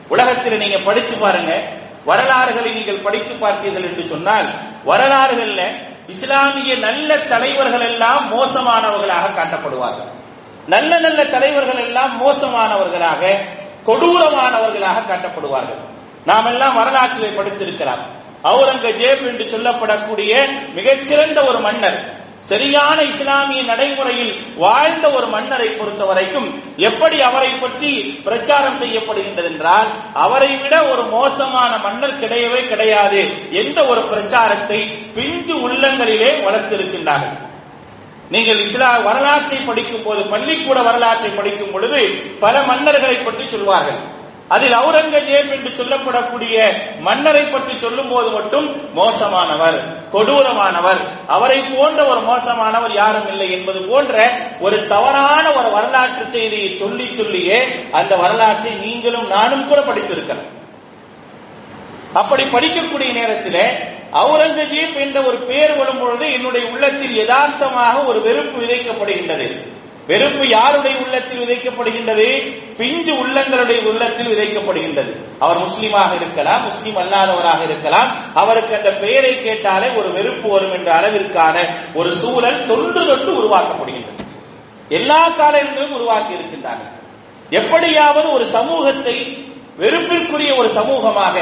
உலகத்தில் 0.07 0.57
நீங்க 0.57 0.77
படிச்சு 0.77 1.15
பாருங்க. 1.15 1.61
வரலாறுகளை 2.05 2.71
நீங்கள் 2.71 2.99
படித்து 2.99 3.47
பார்த்தீர்கள் 3.47 3.83
என்று 3.83 4.07
சொன்னால் 4.07 4.45
வரலாறுகள்ல 4.87 5.61
இஸ்லாமிய 6.07 6.75
நல்ல 6.75 7.17
தலைவர்கள் 7.17 7.81
எல்லாம் 7.81 8.23
மோசமானவர்களாக 8.33 9.33
காட்டப்படுவார்கள். 9.35 10.11
நல்ல 10.67 10.99
நல்ல 10.99 11.25
தலைவர்கள் 11.25 11.85
எல்லாம் 11.85 12.27
மோசமானவர்களாக 12.27 13.37
கொடூரமானவர்களாக 13.85 15.05
காட்டப்படுவார்கள். 15.07 15.81
நாம் 16.25 16.45
எல்லாம் 16.45 16.75
வரலாற்றிலே 16.75 17.27
படித்திருக்கலாம். 17.27 18.03
அவுரங்கஜேப் 18.43 19.27
என்று 19.27 19.45
சொல்லப்படக்கூடிய 19.45 20.45
மிகச்சிறந்த 20.73 21.43
ஒரு 21.45 21.59
மன்னர் 21.59 22.21
சரியான 22.51 22.97
இஸ்லாமிய 23.01 23.61
நடைமுறையில் 23.63 24.31
வாழ்ந்த 24.63 25.05
ஒரு 25.11 25.27
மன்னரை 25.27 25.67
பொறுத்த 25.67 26.05
வரைக்கும் 26.05 26.47
எப்படி 26.87 27.17
அவரை 27.21 27.51
பற்றி 27.61 27.91
பிரச்சாரம் 28.25 28.81
செய்யப்படுகின்றது 28.81 29.49
என்றால் 29.51 29.89
அவரை 30.13 30.49
விட 30.63 30.75
ஒரு 30.83 31.03
மோசமான 31.15 31.71
மன்னர் 31.77 32.19
கிடையவே 32.23 32.61
கிடையாது 32.67 33.21
என்ற 33.61 33.85
ஒரு 33.85 34.01
பிரச்சாரத்தை 34.01 34.79
பிஞ்சு 35.13 35.55
உள்ளங்களிலே 35.67 36.31
வளர்த்திருக்கின்றார்கள். 36.47 37.37
நீங்கள் 38.29 38.59
இஸ்லா 38.65 38.91
வரலாற்றை 39.03 39.57
படிக்கும் 39.69 40.03
போது 40.03 40.21
பள்ளிக்கூட 40.23 40.81
வரலாற்றை 40.81 41.29
படிக்கும் 41.29 41.71
பொழுது 41.71 42.01
பல 42.39 42.55
மன்னர்களை 42.61 43.17
பற்றி 43.23 43.45
சொல்வார்கள். 43.49 44.01
அதில் 44.47 44.73
அவுரங்கஜேப் 44.73 45.51
என்று 45.51 45.69
சொல்லப்படக்கூடிய 45.69 46.73
மன்னரை 46.99 47.43
பற்றி 47.43 47.79
சொல்லும் 47.79 48.09
போது 48.09 48.29
மட்டும் 48.29 48.93
மோசமானவர் 48.93 50.09
கொடூரமானவர். 50.13 50.99
அவரை 51.27 51.61
போன்ற 51.61 52.05
ஒரு 52.05 52.19
மோசமானவர் 52.19 52.93
யாரும் 52.93 53.27
இல்லை 53.27 53.51
என்பது 53.51 53.81
போன்ற 53.81 54.31
ஒரு 54.59 54.87
தவறான 54.87 55.51
ஒரு 55.51 55.69
வரலாற்று 55.69 56.25
செய்தியை 56.29 56.77
சொல்லி 56.77 57.15
சொல்லியே 57.15 57.63
அந்த 57.91 58.15
வரலாற்றை 58.15 58.73
நீங்களும் 58.73 59.27
நானும் 59.27 59.67
கூட 59.67 59.79
படித்திருக்கிறேன். 59.79 60.51
அப்படி 62.13 62.43
படிக்கக்கூடிய 62.43 63.13
நேரத்தில் 63.13 63.61
அவுரங்கஜீப் 64.13 64.95
என்ற 64.95 65.21
ஒரு 65.21 65.37
பெயர் 65.37 65.77
வரும் 65.77 65.99
பொழுது 65.99 66.31
என்னுடைய 66.31 66.67
உள்ளத்தில் 66.69 67.15
யதார்த்தமாக 67.15 68.03
ஒரு 68.03 68.21
வெறுப்பு 68.21 68.65
விதைக்கப்படுகின்றது. 68.65 69.72
வெறுப்பு 70.07 70.47
யாருடைய 70.47 70.97
உள்ளத்தில் 70.97 71.39
விதைக்கப்படுகின்றது? 71.39 72.27
பிஞ்சு 72.75 73.13
உள்ளங்களுடைய 73.13 73.85
உள்ளத்தில் 73.85 74.27
விதைக்கப்படுகின்றது. 74.27 75.15
அவர் 75.39 75.57
முஸ்லீமாக 75.57 76.15
இருக்கலாம் 76.15 76.63
முஸ்லீம் 76.63 76.97
அல்லாதவராக 76.97 77.63
இருக்கலாம். 77.63 78.09
அவருக்கு 78.33 78.75
அந்த 78.75 78.93
பெயரை 78.93 79.43
கேட்டாலே 79.43 79.87
ஒரு 79.89 80.11
வெறுப்பு 80.11 80.49
வரும் 80.49 80.71
என்ற 80.71 80.91
அளவிற்கான 80.99 81.65
ஒரு 81.93 82.15
சூழல் 82.15 82.65
தொன்று 82.67 83.05
தொட்டு 83.05 83.31
உருவாக்கப்படுகின்றது. 83.43 84.21
எல்லா 84.89 85.29
காலங்களிலும் 85.29 85.93
உருவாக்கி 85.93 86.33
இருக்கின்றார்கள். 86.33 87.01
எப்படியாவது 87.49 88.33
ஒரு 88.33 88.45
சமூகத்தை 88.45 89.47
வெறுப்பிற்குரிய 89.77 90.55
ஒரு 90.55 90.69
சமூகமாக 90.69 91.37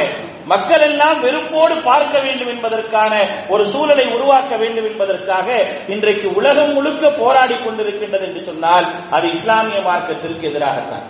மக்கள் 0.46 0.82
எல்லாம் 0.82 1.24
வெறுப்போடு 1.24 1.82
பார்க்க 1.84 2.20
வேண்டும் 2.20 2.48
என்பதற்கான 2.48 3.26
ஒரு 3.48 3.66
சூழலை 3.66 4.06
உருவாக்க 4.08 4.58
வேண்டும் 4.58 4.86
என்பதற்காக 4.86 5.66
இன்றைக்கு 5.88 6.34
உலகம் 6.34 6.74
முழுக்க 6.74 7.10
போராடி 7.10 7.54
கொண்டிருக்கின்றது 7.54 8.22
என்று 8.22 8.44
சொன்னால் 8.44 8.86
அது 9.10 9.32
இஸ்லாமிய 9.32 9.80
மார்க்கத்திற்கு 9.80 10.50
எதிராகத்தான். 10.50 11.04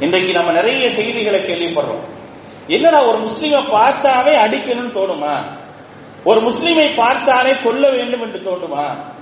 இன்றைக்கு 0.00 0.32
நம்ம 0.32 0.52
நிறைய 0.52 0.90
செய்திகளை 0.90 1.40
கேள்விப்படுறோம். 1.40 2.04
என்னடா 2.66 3.02
ஒரு 3.02 3.18
முஸ்லீமை 3.18 3.62
பார்த்தாவே 3.70 4.34
அடிக்கணும்னு 4.36 4.96
தோணுமா? 4.98 5.36
ஒரு 6.24 6.40
முஸ்லீமை 6.40 6.90
பார்த்தாலே 6.96 7.52
கொல்ல 7.64 7.90
வேண்டும் 7.90 8.22
என்று 8.22 8.50
தோணுமா? 8.50 9.14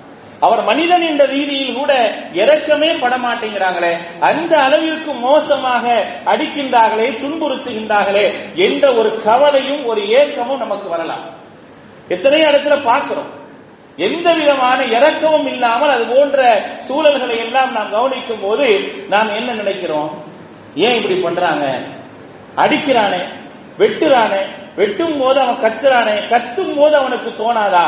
அவர் 0.45 0.63
மனிதன் 0.69 1.05
என்ற 1.11 1.25
ரீதியில் 1.35 1.77
கூட 1.79 1.93
இறக்கமே 2.33 2.91
பட 3.03 3.15
மாட்டேங்கிறாங்களே 3.17 3.93
அந்த 4.21 4.53
அளவிற்கு 4.65 5.13
மோசமாக 5.29 5.85
அடிக்கின்றார்களே 6.25 7.09
துன்புறுத்துகின்றார்களே 7.23 8.27
என்ற 8.67 8.93
ஒரு 8.93 9.11
கவலையும் 9.29 9.85
ஒரு 9.85 10.03
ஏக்கமும் 10.21 10.63
நமக்கு 10.65 10.89
வரலாம். 10.89 11.25
எத்தனையோ 12.09 12.49
இடத்துல 12.51 12.77
பார்க்கிறோம். 12.83 13.31
எந்த 13.97 14.29
விதமான 14.33 14.79
இறக்கமும் 14.97 15.47
இல்லாமல் 15.47 15.93
அது 15.95 16.05
போன்ற 16.05 16.39
சூழல்களை 16.89 17.37
எல்லாம் 17.39 17.73
நாம் 17.73 17.91
கவனிக்கும் 17.91 18.43
போது 18.43 18.67
நாம் 19.09 19.35
என்ன 19.35 19.53
நினைக்கிறோம்? 19.53 20.11
ஏன் 20.75 20.97
இப்படி 20.97 21.17
பண்றாங்க? 21.21 21.67
அடிக்கிறானே 22.57 23.23
வெட்டுறானே 23.79 24.43
வெட்டும் 24.77 25.19
போது 25.21 25.39
அவன் 25.41 25.63
கத்துறானே 25.65 26.17
கத்தும் 26.31 26.75
போது 26.77 26.95
அவனுக்கு 26.97 27.31
தோணாதா? 27.39 27.87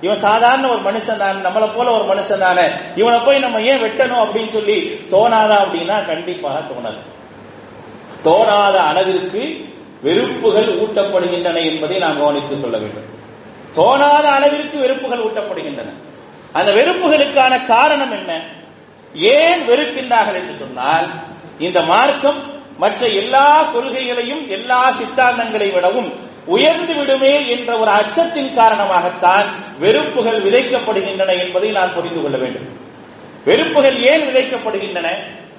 இவன் 0.00 0.18
சாதாரண 0.18 0.68
ஒரு 0.68 0.80
மனுஷன் 0.80 1.16
தான் 1.16 1.46
நம்மளை 1.46 1.74
போல 1.74 1.90
ஒரு 1.90 2.14
மனுஷன் 2.14 2.38
தானே. 2.38 2.62
இவனை 2.94 3.18
போய் 3.18 3.38
நம்ம 3.38 3.60
ஏன் 3.60 3.82
வெட்டணும் 3.82 4.24
அப்படின்னு 4.24 4.48
சொல்லி 4.48 4.82
தோணாதா 5.10 5.56
அப்படின்னா 5.64 6.06
கண்டிப்பாக 6.06 6.58
தோணாது. 6.58 6.96
தோணாத 8.24 8.80
அளவிற்கு 8.80 9.64
வெறுப்புகள் 10.02 10.66
ஊட்டப்படுகின்றன 10.66 11.64
என்பதை 11.64 11.98
நாம் 11.98 12.18
கவனித்துக் 12.18 12.62
கொள்ள 12.62 12.78
வேண்டும். 12.78 13.16
தோணாத 13.74 14.30
அளவிற்கு 14.30 14.78
வெறுப்புகள் 14.78 15.18
ஊட்டப்படுகின்றன. 15.18 15.92
அந்த 16.52 16.72
வெறுப்புகளுக்கான 16.72 17.66
காரணம் 17.66 18.12
என்ன? 18.12 18.42
ஏன் 19.14 19.68
வெறுக்கின்றார்கள் 19.68 20.34
என்று 20.34 20.56
சொன்னால் 20.56 21.04
இந்த 21.58 21.80
மார்க்கம் 21.80 22.56
மற்ற 22.78 23.06
எல்லா 23.06 23.62
கொள்கைகளையும் 23.62 24.48
எல்லா 24.48 24.90
சித்தாந்தங்களை 24.90 25.70
விடவும் 25.70 26.12
உயர்ந்து 26.54 26.94
விடுமே 26.98 27.34
என்ற 27.54 27.70
ஒரு 27.82 27.90
அச்சத்தின் 28.00 28.52
காரணமாகத்தான் 28.58 29.46
வெறுப்புகள் 29.82 30.40
விதைக்கப்படுகின்றன 30.46 31.30
என்பதை 31.44 31.68
நான் 31.78 31.94
புரிந்து 31.96 32.20
கொள்ள 32.22 32.36
வேண்டும். 32.42 32.68
வெறுப்புகள் 33.48 33.96
ஏன் 34.10 34.24
விதைக்கப்படுகின்றன? 34.28 35.08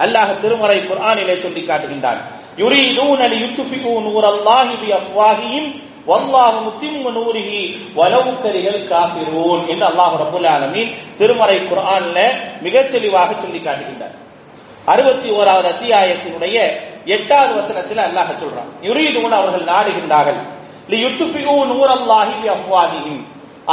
அல்லாஹ் 0.04 0.32
திருமறை 0.42 0.80
குர்ஆனிலே 0.80 1.36
சொல்லி 1.44 1.62
காட்டுகின்றான். 1.62 2.20
யுரீதூன 2.62 3.22
லியுத்ஃபிகு 3.34 3.94
நூரல்லாஹி 4.08 4.74
பி 4.84 4.90
அஃவாஹிஹிம் 5.00 5.70
வல்லாஹு 6.10 6.58
முத்திம்மு 6.68 7.10
நூரிஹி 7.18 7.62
வலவ் 7.98 8.30
கரிஹல் 8.44 8.84
காஃபிரூன் 8.94 9.62
என்று 9.72 9.86
அல்லாஹ் 9.92 10.16
ரப்பல் 10.22 10.48
ஆலமீன் 10.56 10.92
திருமறை 11.20 11.58
குர்ஆன்ல 11.72 12.18
மிக 12.66 12.76
தெளிவாக 12.94 13.30
சொல்லி 13.42 13.60
காட்டுகின்றார் 13.66 14.16
அறுபத்தி 14.94 15.30
ஓராவது 15.40 15.68
அத்தியாயத்தினுடைய 15.74 16.56
எட்டாவது 17.16 17.52
வசனத்தில் 17.60 18.02
அல்லாஹ் 18.08 18.32
சொல்றான். 18.44 18.70
யுரீதூன் 18.88 19.36
அவர்கள் 19.40 19.70
நாடுகின்றார்கள். 19.74 20.40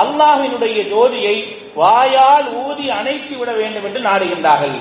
அல்லாஹினுடைய 0.03 0.79
ஜோதியை 0.93 1.37
வாயால் 1.75 2.49
ஊதி 2.65 2.87
அணைத்து 2.91 3.35
விட 3.37 3.51
வேண்டும் 3.53 3.87
என்று 3.89 4.01
நாடுகின்றார்கள். 4.09 4.77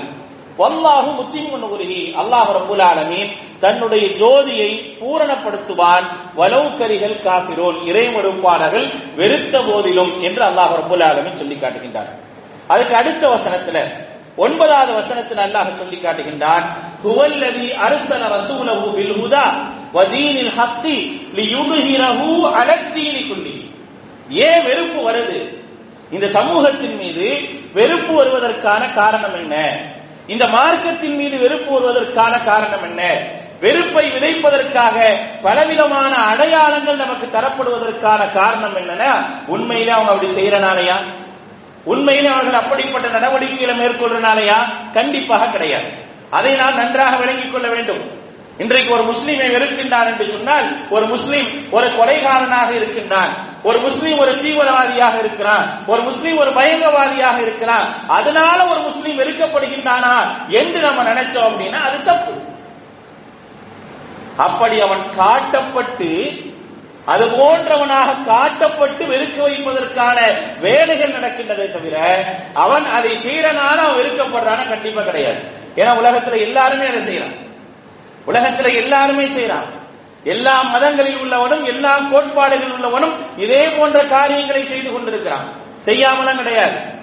வல்லாஹு 0.60 1.10
முஸ்லிம் 1.20 1.54
நூரிஹி 1.62 2.02
அல்லாஹ் 2.20 2.50
ரபுல் 2.58 2.84
ஆலமீன் 2.90 3.30
தன்னுடைய 3.60 4.04
ஜோதியை 4.22 4.70
பூரணப்படுத்துவான். 5.00 6.06
வலவுக்கரிகள் 6.38 7.16
இறை 7.90 8.06
மறுப்பாளர்கள் 8.16 8.86
வெறுத்த 9.16 9.54
போதிலும் 9.68 10.12
என்று 10.22 10.42
அல்லாஹ் 10.50 10.72
ரபுல் 10.80 11.04
ஆலமீன் 11.10 11.40
சொல்லி 11.42 11.56
காட்டுகின்றார். 11.56 12.10
அதுக்கு 12.72 12.94
அடுத்த 12.96 13.22
வசனத்துல 13.34 13.78
ஒன்பதாவது 14.44 14.92
வசனத்தில் 15.00 15.42
அல்லாஹ் 15.46 15.78
சொல்லி 15.78 15.98
காட்டுகின்றான் 15.98 16.64
ஹுவல்லதி 17.04 17.66
அர்சல 17.86 18.22
ரசூலஹு 18.36 18.86
பில் 18.96 19.14
ஹுதா 19.20 19.44
வதீனில் 19.96 20.52
ஹத்தி 20.58 21.20
லியுதுஹிரஹு 21.34 22.52
அலத்தீனி 22.52 23.28
குல்லி. 23.28 23.70
ஏன் 24.30 24.64
வெறுப்பு 24.64 25.10
வருது? 25.10 25.64
இந்த 26.12 26.28
சமூகத்தின் 26.28 26.96
மீது 26.96 27.38
வெறுப்பு 27.74 28.14
வருவதற்கான 28.14 28.94
காரணம் 28.94 29.34
என்ன? 29.34 29.76
இந்த 30.26 30.46
மார்க்கத்தின் 30.46 31.16
மீது 31.16 31.38
வெறுப்பு 31.38 31.72
வருவதற்கான 31.72 32.44
காரணம் 32.44 32.82
என்ன? 32.82 33.16
வெறுப்பை 33.60 34.10
விதைப்பதற்காக 34.10 35.12
பலவிதமான 35.42 36.14
அடையாளங்கள் 36.14 36.96
நமக்கு 36.96 37.38
தரப்படுவதற்கான 37.38 38.32
காரணம் 38.32 38.76
என்னன்னா 38.76 39.12
உண்மையிலே 39.46 39.90
அவங்க 39.90 40.12
அப்படி 40.12 40.32
செய்யறனாலயா? 40.32 40.94
உண்மையிலே 41.84 42.26
அவர்கள் 42.26 42.60
அப்படிப்பட்ட 42.60 43.08
நடவடிக்கைகளை 43.08 43.86
மேற்கொள்றனாலயா? 43.86 44.56
கண்டிப்பாக 44.92 45.46
கிடையாது. 45.46 45.88
அதை 46.30 46.54
நாம் 46.54 46.74
நன்றாக 46.74 47.16
விளங்கிக் 47.16 47.52
கொள்ள 47.52 47.68
வேண்டும். 47.68 48.15
இன்றைக்கு 48.58 48.92
ஒரு 48.92 49.02
முஸ்லீமை 49.02 49.46
வெறுக்கின்றான் 49.54 50.06
என்று 50.06 50.30
சொன்னால் 50.30 50.76
ஒரு 50.90 51.06
முஸ்லீம் 51.06 51.48
ஒரு 51.70 51.86
கொலைகாரனாக 51.86 52.70
இருக்கின்றான் 52.74 53.32
ஒரு 53.62 53.78
முஸ்லீம் 53.78 54.18
ஒரு 54.18 54.32
தீவிரவாதியாக 54.32 55.18
இருக்கிறான் 55.18 55.66
ஒரு 55.86 56.02
முஸ்லீம் 56.02 56.36
ஒரு 56.36 56.50
பயங்கரவாதியாக 56.50 57.38
இருக்கிறான் 57.40 57.86
அதனால 58.06 58.66
ஒரு 58.66 58.80
முஸ்லீம் 58.80 59.18
வெறுக்கப்படுகின்றானா 59.18 60.14
என்று 60.48 60.80
நம்ம 60.80 61.02
நினைச்சோம் 61.02 61.48
அப்படின்னா 61.48 61.80
அது 61.82 62.04
தப்பு. 62.04 62.32
அப்படி 64.36 64.80
அவன் 64.80 65.00
காட்டப்பட்டு 65.18 66.10
அது 67.04 67.24
போன்றவனாக 67.26 68.14
காட்டப்பட்டு 68.26 69.02
வெறுக்க 69.06 69.38
வைப்பதற்கான 69.42 70.18
வேலைகள் 70.60 71.12
நடக்கின்றதை 71.12 71.72
தவிர 71.72 71.96
அவன் 72.52 72.84
அதை 72.84 73.10
செய்யறனால 73.10 73.76
அவன் 73.76 73.98
வெறுக்கப்படுறான 74.00 74.68
கண்டிப்பா 74.68 75.02
கிடையாது. 75.02 75.40
ஏன்னா 75.76 75.92
உலகத்துல 76.02 76.40
எல்லாருமே 76.40 76.86
அதை 76.86 77.00
செய்யறான் 77.00 77.44
உலகத்துல 78.26 78.74
எல்லாருமே 78.74 79.24
செய்யறான் 79.24 79.74
எல்லா 80.24 80.62
மதங்களில் 80.62 81.16
உள்ளவனும் 81.16 81.64
எல்லா 81.64 81.98
கோட்பாடுகளில் 81.98 82.72
உள்ளவனும் 82.72 83.12
இதே 83.36 83.68
போன்ற 83.68 84.04
காரியங்களை 84.04 84.64
செய்து 84.64 84.92
கொண்டிருக்கிறான். 84.92 85.48
செய்யாமலாம் 85.84 86.36
கிடையாது. 86.36 86.94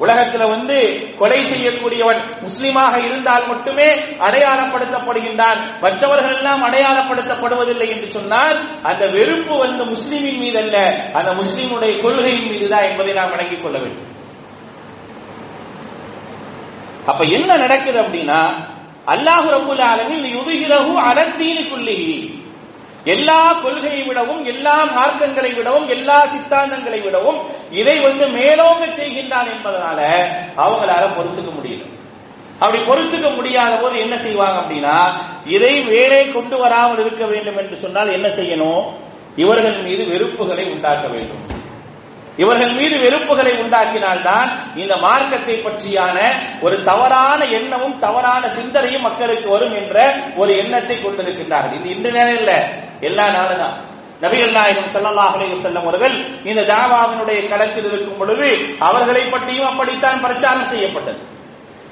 உலகத்துல 0.00 0.48
வந்து 0.48 1.08
கொலை 1.18 1.40
செய்யக்கூடியவன் 1.44 2.20
முஸ்லிமாக 2.42 3.04
இருந்தால் 3.04 3.46
மட்டுமே 3.48 3.94
அடையாளப்படுத்தப்படுகின்றான். 3.94 5.58
மற்றவர்கள் 5.80 6.36
எல்லாம் 6.36 6.64
அடையாளப்படுத்தப்படுவதில்லை 6.64 7.88
என்று 7.88 8.06
சொன்னால் 8.10 8.56
அந்த 8.82 9.06
வெறுப்பு 9.06 9.58
வந்து 9.58 9.84
முஸ்லிமின் 9.84 10.38
மீது 10.38 10.58
அல்ல 10.58 10.96
அந்த 11.12 11.30
முஸ்லிமுடைய 11.30 12.02
கொள்கையின் 12.02 12.50
மீதுதான் 12.50 12.82
என்பதை 12.82 13.12
நாம் 13.12 13.30
வணங்கிக் 13.30 13.62
கொள்ள 13.62 13.78
வேண்டும். 13.78 14.14
அப்ப 17.06 17.24
என்ன 17.24 17.56
நடக்குது 17.56 18.00
அப்படின்னா 18.00 18.40
அல்லாஹு 19.12 19.48
ரபுல் 19.56 19.82
ஆலமின் 19.92 20.26
யுதுகிறகு 20.36 20.94
அலத்தீனுக்குள்ளிகி 21.10 22.16
எல்லா 23.14 23.40
கொள்கையை 23.62 24.00
விடவும் 24.06 24.44
எல்லா 24.52 24.76
மார்க்கங்களை 24.94 25.50
விடவும் 25.58 25.88
எல்லா 25.88 26.16
சித்தாந்தங்களை 26.26 27.00
விடவும் 27.04 27.38
இதை 27.70 28.00
வந்து 28.00 28.24
மேலோங்க 28.38 28.84
செய்கின்றான் 29.00 29.50
என்பதனால 29.54 30.00
அவங்களால 30.64 31.04
பொறுத்துக்க 31.16 31.50
முடியல. 31.58 31.84
அப்படி 32.60 32.80
பொறுத்துக்க 32.82 33.28
முடியாத 33.36 33.72
போது 33.76 33.96
என்ன 33.98 34.16
செய்வாங்க 34.16 34.58
அப்படின்னா 34.62 34.96
இதை 35.46 35.74
வேலை 35.92 36.20
கொண்டு 36.32 36.56
வராமல் 36.56 36.98
இருக்க 36.98 37.24
வேண்டும் 37.26 37.58
என்று 37.62 37.76
சொன்னால் 37.84 38.14
என்ன 38.16 38.28
செய்யணும்? 38.28 38.84
இவர்கள் 39.36 39.78
மீது 39.82 40.02
வெறுப்புகளை 40.12 40.64
உண்டாக்க 40.74 41.06
வேண்டும். 41.08 41.42
இவர்கள் 42.36 42.72
மீது 42.72 42.96
வெறுப்புகளை 42.96 43.52
உண்டாக்கினால்தான் 43.52 44.48
இந்த 44.76 44.96
மார்க்கத்தை 44.96 45.62
பற்றியான 45.64 46.16
ஒரு 46.60 46.82
தவறான 46.82 47.44
எண்ணமும் 47.44 47.98
தவறான 47.98 48.48
சிந்தனையும் 48.48 49.02
மக்களுக்கு 49.02 49.48
வரும் 49.50 49.74
என்ற 49.74 50.14
ஒரு 50.36 50.56
எண்ணத்தை 50.56 50.96
கொண்டிருக்கின்றார்கள். 50.96 51.74
இது 51.80 51.90
இன்று 51.90 52.12
நேரம் 52.12 52.38
இல்ல. 52.38 52.68
எல்லா 53.00 53.30
நாளும் 53.30 53.58
தான். 53.58 53.76
நபிகள் 54.22 54.52
நாயகம் 54.52 54.92
செல்லல்லாஹ் 54.94 55.34
அலைஹி 55.36 55.76
அவர்கள் 55.76 56.12
இந்த 56.44 56.62
தாவாவினுடைய 56.62 57.48
களத்தில் 57.48 57.84
இருக்கும் 57.84 58.16
பொழுது 58.16 58.76
அவர்களை 58.78 59.24
பற்றியும் 59.24 59.66
அப்படித்தான் 59.66 60.20
பிரச்சாரம் 60.20 60.68
செய்யப்பட்டது. 60.68 61.18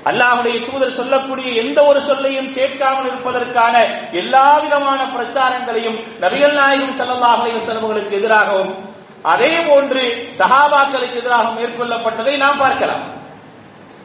அல்லாஹுடைய 0.04 0.70
தூதர் 0.70 0.90
சொல்லக்கூடிய 0.90 1.62
எந்த 1.62 1.84
ஒரு 1.84 2.00
சொல்லையும் 2.00 2.52
கேட்காமல் 2.52 3.04
இருப்பதற்கான 3.04 3.84
எல்லா 4.12 4.58
விதமான 4.58 5.04
பிரச்சாரங்களையும் 5.04 5.98
நபிகள் 6.20 6.52
நாயகம் 6.52 6.98
செல்லல்லாஹ் 6.98 7.38
அலைஹி 7.42 7.58
வஸல்லம் 7.60 8.10
எதிராகவும் 8.10 8.92
அதே 9.32 9.52
போன்று 9.68 10.02
சஹாபாக்களுக்கு 10.38 11.18
எதிராக 11.20 11.46
மேற்கொள்ளப்பட்டதை 11.58 12.34
நாம் 12.44 12.62
பார்க்கலாம். 12.64 13.04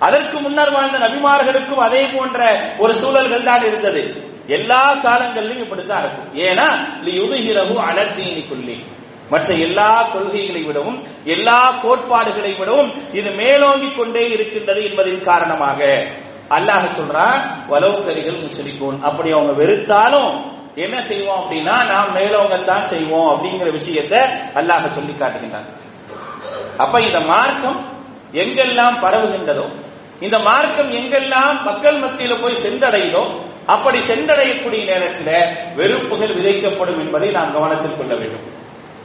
அதற்கு 0.08 0.38
முன்னர் 0.44 0.72
வாழ்ந்த 0.72 0.98
நபிமார்களுக்கும் 1.06 1.86
அதே 1.88 2.04
போன்ற 2.14 2.40
ஒரு 2.78 2.94
சூழல்கள் 3.02 3.48
தான் 3.50 3.66
இருந்தது. 3.70 4.04
எல்லா 4.58 4.84
காலங்களிலும் 5.06 5.64
இப்படித்தான் 5.64 6.04
இருக்கும். 6.04 6.30
ஏன்னா 6.48 6.68
யுதுகிரகு 7.20 7.76
அலத்தீனி 7.90 8.44
கொல்லி. 8.50 8.78
மற்ற 9.34 9.50
எல்லா 9.54 9.90
கொள்கைகளை 10.14 10.62
விடவும் 10.68 11.00
எல்லா 11.34 11.58
கோட்பாடுகளை 11.84 12.52
விடவும் 12.60 12.90
இது 13.14 13.32
மேலோங்கிக் 13.32 13.98
கொண்டே 13.98 14.24
இருக்கின்றது 14.30 14.82
என்பதின் 14.90 15.28
காரணமாக. 15.30 15.82
அல்லாஹ் 16.58 16.88
சொல்றான் 17.00 17.42
வலவுக்கரிகள் 17.72 18.40
முஸ்லிகோன் 18.46 18.98
அப்படி 19.08 19.32
அவங்க 19.32 19.54
வெறுத்தாலும் 19.62 20.32
என்ன 20.76 21.02
செய்வோம் 21.02 21.42
அப்படின்னா 21.42 21.76
நாம் 21.88 22.16
மேலோங்கத்தான் 22.16 22.84
செய்வோம் 22.84 23.30
அப்படிங்கிற 23.30 23.72
விஷயத்தை 23.72 24.20
அல்லாஹ் 24.56 24.92
சொல்லி 24.92 25.14
காட்டுகின்றான். 25.14 25.66
அப்ப 26.78 27.02
இந்த 27.02 27.20
மார்க்கம் 27.20 27.80
எங்கெல்லாம் 28.34 28.98
பரவுகின்றதோ 29.02 29.68
இந்த 30.20 30.40
மார்க்கம் 30.40 30.92
எங்கெல்லாம் 30.94 31.64
மக்கள் 31.64 31.96
மத்தியில 31.96 32.42
போய் 32.42 32.64
சென்றடையுதோ 32.66 33.42
அப்படி 33.66 33.98
சென்றடையக்கூடிய 33.98 34.86
நேரத்தில் 34.86 35.52
வெறுப்புகள் 35.76 36.36
விதைக்கப்படும் 36.36 37.00
என்பதை 37.00 37.32
நாம் 37.32 37.54
கவனத்தில் 37.54 37.98
கொள்ள 37.98 38.16
வேண்டும். 38.16 38.58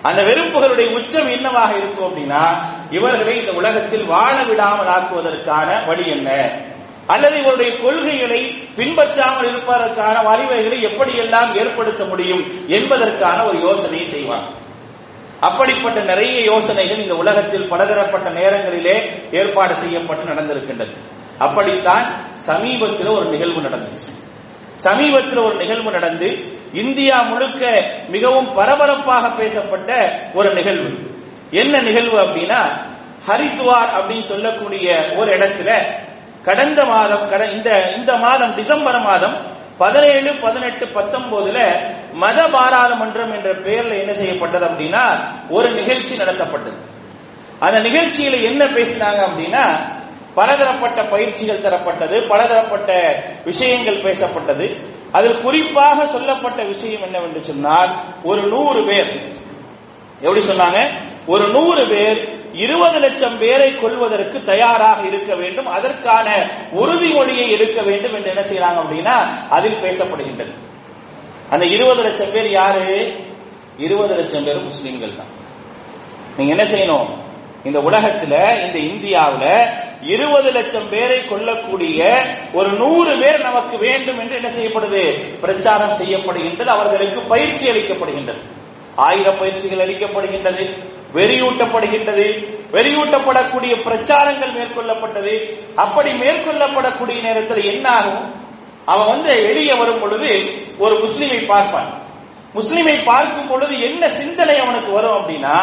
அந்த 0.03 0.23
வெறுப்புகளுடைய 0.23 0.93
உச்சம் 0.93 1.31
என்னவாக 1.31 1.77
இருக்கும் 1.77 2.09
அப்படின்னா 2.09 2.43
இவர்களை 2.91 3.41
இந்த 3.41 3.53
உலகத்தில் 3.53 4.05
வாழ 4.05 4.43
விடாமல் 4.43 4.87
ஆக்குவதற்கான 4.87 5.87
வழி 5.87 6.09
என்ன? 6.09 6.51
அல்லது 7.07 7.39
இவருடைய 7.39 7.81
கொள்கைகளை 7.81 8.45
பின்பற்றாமல் 8.77 9.49
இருப்பதற்கான 9.49 10.21
வழிவகைகளை 10.21 10.79
எப்படியெல்லாம் 10.85 11.55
ஏற்படுத்த 11.55 12.05
முடியும் 12.05 12.69
என்பதற்கான 12.69 13.45
ஒரு 13.45 13.61
யோசனையை 13.61 14.09
செய்வாங்க 14.09 14.47
அப்படிப்பட்ட 15.41 16.01
நிறைய 16.01 16.41
யோசனைகள் 16.41 17.03
இந்த 17.03 17.17
உலகத்தில் 17.17 17.69
பலதரப்பட்ட 17.69 18.31
நேரங்களிலே 18.31 19.13
ஏற்பாடு 19.33 19.75
செய்யப்பட்டு 19.75 20.25
நடந்திருக்கின்றது. 20.25 20.97
அப்படித்தான் 21.39 22.05
சமீபத்தில் 22.37 23.07
ஒரு 23.07 23.31
நிகழ்வு 23.31 23.61
நடந்துச்சு. 23.61 24.13
சமீபத்தில் 24.75 25.39
ஒரு 25.39 25.55
நிகழ்வு 25.55 25.91
நடந்து 25.91 26.29
இந்தியா 26.73 27.23
முழுக்க 27.23 27.91
மிகவும் 28.09 28.55
பரபரப்பாக 28.55 29.29
பேசப்பட்ட 29.29 30.21
ஒரு 30.35 30.53
நிகழ்வு. 30.53 30.91
என்ன 31.51 31.81
நிகழ்வு 31.81 32.23
அப்படின்னா 32.23 32.63
ஹரித்வார் 33.27 33.93
அப்படின்னு 33.95 34.23
சொல்லக்கூடிய 34.23 35.07
ஒரு 35.17 35.39
இடத்துல 35.39 35.73
கடந்த 36.45 36.85
மாதம் 36.85 37.51
இந்த 37.51 37.93
இந்த 37.97 38.17
மாதம் 38.17 38.55
டிசம்பர் 38.55 39.01
மாதம் 39.01 39.35
பதினேழு 39.79 40.35
பதினெட்டு 40.35 40.85
பத்தொன்பதுல 40.85 41.59
மத 42.13 42.49
பாராளுமன்றம் 42.49 43.33
என்ற 43.33 43.55
பெயர்ல 43.55 43.99
என்ன 43.99 44.13
செய்யப்பட்டது 44.13 44.67
அப்படின்னா 44.67 45.15
ஒரு 45.49 45.71
நிகழ்ச்சி 45.71 46.17
நடத்தப்பட்டது. 46.17 46.77
அந்த 47.59 47.81
நிகழ்ச்சியில 47.81 48.43
என்ன 48.43 48.65
பேசினாங்க 48.65 49.25
அப்படின்னா 49.27 49.63
பலதரப்பட்ட 50.35 51.03
பயிற்சிகள் 51.05 51.61
தரப்பட்டது 51.61 52.29
பலதரப்பட்ட 52.29 53.23
விஷயங்கள் 53.45 53.97
பேசப்பட்டது. 53.97 54.87
அதில் 55.13 55.41
குறிப்பாக 55.41 56.07
சொல்லப்பட்ட 56.07 56.63
விஷயம் 56.63 57.03
என்னவென்று 57.03 57.45
சொன்னால் 57.45 57.91
ஒரு 58.23 58.43
நூறு 58.43 58.85
பேர். 58.85 59.37
எப்படி 60.21 60.41
சொன்னாங்க? 60.41 60.89
ஒரு 61.27 61.49
நூறு 61.49 61.87
பேர் 61.87 62.43
இருபது 62.53 62.99
லட்சம் 62.99 63.39
பேரை 63.39 63.81
கொள்வதற்கு 63.81 64.43
தயாராக 64.43 65.07
இருக்க 65.07 65.35
வேண்டும். 65.35 65.67
அதற்கான 65.67 66.47
உறுதிமொழியை 66.77 67.51
எடுக்க 67.51 67.83
வேண்டும் 67.83 68.15
என்று 68.15 68.35
என்ன 68.35 68.41
செய்யறாங்க 68.41 68.75
அப்படின்னா 68.75 69.49
அதில் 69.51 69.83
பேசப்படுகின்றது. 69.83 70.53
அந்த 71.51 71.65
இருபது 71.65 72.03
லட்சம் 72.03 72.33
பேர் 72.33 72.51
யாரு? 72.51 73.13
இருபது 73.79 74.15
லட்சம் 74.15 74.45
பேர் 74.45 74.63
முஸ்லிம்கள் 74.63 75.17
தான். 75.17 75.27
நீங்க 76.37 76.63
என்ன 76.63 76.65
செய்யணும்? 76.65 77.09
இந்த 77.65 77.79
உலகத்துல 77.79 78.33
இந்த 78.67 78.79
இந்தியாவில 78.79 79.67
இருபது 80.03 80.51
லட்சம் 80.51 80.89
பேரை 80.91 81.29
கொள்ளக்கூடிய 81.29 82.23
ஒரு 82.53 82.69
நூறு 82.69 83.17
பேர் 83.17 83.43
நமக்கு 83.43 83.79
வேண்டும் 83.79 84.19
என்று 84.19 84.35
என்ன 84.35 84.49
செய்யப்படுது? 84.49 85.13
பிரச்சாரம் 85.41 85.97
செய்யப்படுகின்றது. 86.03 86.67
அவர்களுக்கு 86.67 87.21
பயிற்சி 87.21 87.69
அளிக்கப்படுகின்றது. 87.69 88.41
ஆயுத 88.97 89.31
பயிற்சிகள் 89.31 89.89
அளிக்கப்படுகின்றது. 89.89 90.93
வெறியூட்டப்படுகின்றது 91.15 92.27
வெறியூட்டப்படக்கூடிய 92.73 93.75
பிரச்சாரங்கள் 93.83 94.55
மேற்கொள்ளப்பட்டது. 94.59 95.35
அப்படி 95.75 96.11
மேற்கொள்ளப்படக்கூடிய 96.11 97.19
நேரத்தில் 97.23 97.65
என்ன 97.65 97.89
ஆகும் 97.91 98.25
அவன் 98.85 99.07
வந்து 99.07 99.43
வெளியே 99.47 99.75
வரும் 99.75 100.01
பொழுது 100.01 100.31
ஒரு 100.79 100.95
முஸ்லிமை 100.99 101.39
பார்ப்பான். 101.39 101.91
முஸ்லிமை 102.53 102.97
பார்க்கும் 102.97 103.49
பொழுது 103.49 103.81
என்ன 103.81 104.09
சிந்தனை 104.09 104.57
அவனுக்கு 104.59 104.91
வரும் 104.93 105.17
அப்படின்னா 105.19 105.57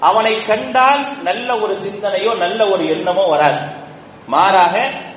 அவனை 0.00 0.32
கண்டால் 0.46 1.02
நல்ல 1.22 1.48
ஒரு 1.56 1.76
சிந்தனையோ 1.76 2.36
நல்ல 2.36 2.68
ஒரு 2.68 2.84
எண்ணமோ 2.88 3.24
வராது. 3.28 3.60
மாறாக 4.26 4.74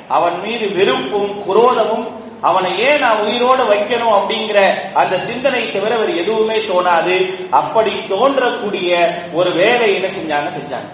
அவன் 0.08 0.38
மீது 0.42 0.66
வெறுப்பும் 0.76 1.32
குரோதமும் 1.48 2.08
அவனை 2.42 2.80
ஏன் 2.80 3.00
நான் 3.00 3.20
உயிரோடு 3.20 3.64
வைக்கணும் 3.64 4.16
அப்படிங்கிற 4.18 4.72
அந்த 4.94 5.18
சிந்தனை 5.18 5.72
தவிர 5.72 5.98
வேறு 5.98 6.18
எதுவுமே 6.18 6.58
தோணாது. 6.58 7.48
அப்படி 7.50 7.90
தோன்றக்கூடிய 7.90 9.14
ஒரு 9.34 9.52
வேலை 9.52 9.96
என்ன 9.96 10.08
செஞ்சாங்க? 10.08 10.50
செஞ்சாங்க. 10.50 10.92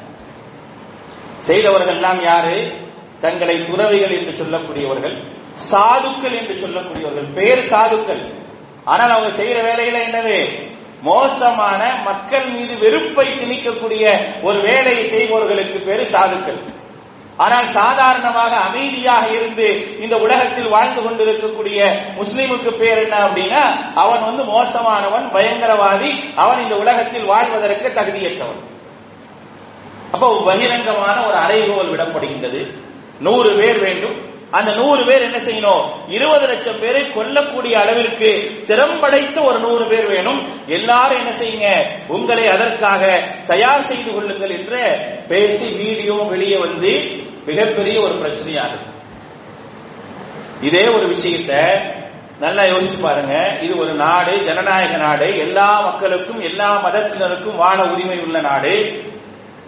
செய்தவர்கள் 1.37 1.95
எல்லாம் 1.95 2.23
யாரு? 2.23 2.71
தங்களை 3.19 3.65
துறவிகள் 3.65 4.17
என்று 4.17 4.45
சொல்லக்கூடியவர்கள் 4.45 5.23
சாதுக்கள் 5.71 6.31
என்று 6.31 6.67
சொல்லக்கூடியவர்கள் 6.67 7.33
பேர் 7.33 7.69
சாதுக்கள். 7.71 8.33
ஆனால் 8.83 9.09
அவங்க 9.09 9.43
செய்யற 9.43 9.57
வேலையில 9.71 9.97
என்னது? 10.09 10.63
மோசமான 11.01 11.95
மக்கள் 12.03 12.45
மீது 12.45 12.77
வெறுப்பை 12.77 13.27
திணிக்கக்கூடிய 13.27 14.17
ஒரு 14.41 14.59
வேலையை 14.59 15.03
செய்பவர்களுக்கு 15.03 15.79
பேரு 15.79 16.07
சாதுக்கள். 16.07 16.83
ஆனால் 17.37 17.65
சாதாரணமாக 17.67 18.55
அமைதியாக 18.55 19.27
இருந்து 19.27 19.97
இந்த 19.99 20.17
உலகத்தில் 20.17 20.67
வாழ்ந்து 20.67 21.03
கொண்டிருக்கக்கூடிய 21.03 21.97
முஸ்லீமுக்கு 22.19 22.71
பேர் 22.71 23.01
என்ன 23.01 23.17
அப்படின்னா 23.17 23.63
அவன் 23.95 24.23
வந்து 24.23 24.43
மோசமானவன் 24.43 25.25
பயங்கரவாதி 25.33 26.11
அவன் 26.35 26.61
இந்த 26.63 26.75
உலகத்தில் 26.75 27.25
வாழ்வதற்கு 27.25 28.01
தகுதியற்றவன். 28.01 28.61
அப்போ 30.11 30.41
பகிரங்கமான 30.45 31.27
ஒரு 31.27 31.37
அறைகோல் 31.37 31.91
விடப்படுகின்றது. 31.91 32.73
நூறு 33.19 33.51
பேர் 33.51 33.79
வேண்டும். 33.79 34.33
அந்த 34.51 34.75
நூறு 34.75 35.05
பேர் 35.05 35.21
என்ன 35.21 35.37
செய்யணும்? 35.37 35.83
இருபது 36.07 36.47
லட்சம் 36.47 36.79
பேரை 36.79 37.03
கொல்லக்கூடிய 37.03 37.73
அளவிற்கு 37.73 38.51
திறம்படைத்த 38.67 39.43
ஒரு 39.43 39.59
நூறு 39.59 39.85
பேர் 39.85 40.07
வேணும். 40.07 40.41
எல்லாரும் 40.67 41.17
என்ன 41.17 41.31
செய்யுங்க? 41.31 41.85
உங்களை 42.07 42.47
அதற்காக 42.47 43.19
தயார் 43.47 43.83
செய்து 43.83 44.13
கொள்ளுங்கள் 44.13 44.49
என்று 44.49 44.97
பேசி 45.27 45.71
வீடியோ 45.71 46.13
வெளியே 46.13 46.57
வந்து 46.57 47.23
மிகப்பெரிய 47.45 48.01
ஒரு 48.01 48.13
பிரச்சனையாகும் 48.13 48.93
இதே 50.61 50.87
ஒரு 50.87 51.15
விஷயத்த 51.15 51.77
நல்லா 52.39 52.63
யோசிச்சு 52.63 53.01
பாருங்க. 53.01 53.57
இது 53.61 53.77
ஒரு 53.77 53.93
நாடு 53.93 54.43
ஜனநாயக 54.43 54.97
நாடு. 54.97 55.37
எல்லா 55.37 55.81
மக்களுக்கும் 55.81 56.41
எல்லா 56.41 56.85
மதத்தினருக்கும் 56.85 57.55
வாழ 57.55 57.83
உரிமை 57.83 58.19
உள்ள 58.19 58.41
நாடு. 58.41 59.03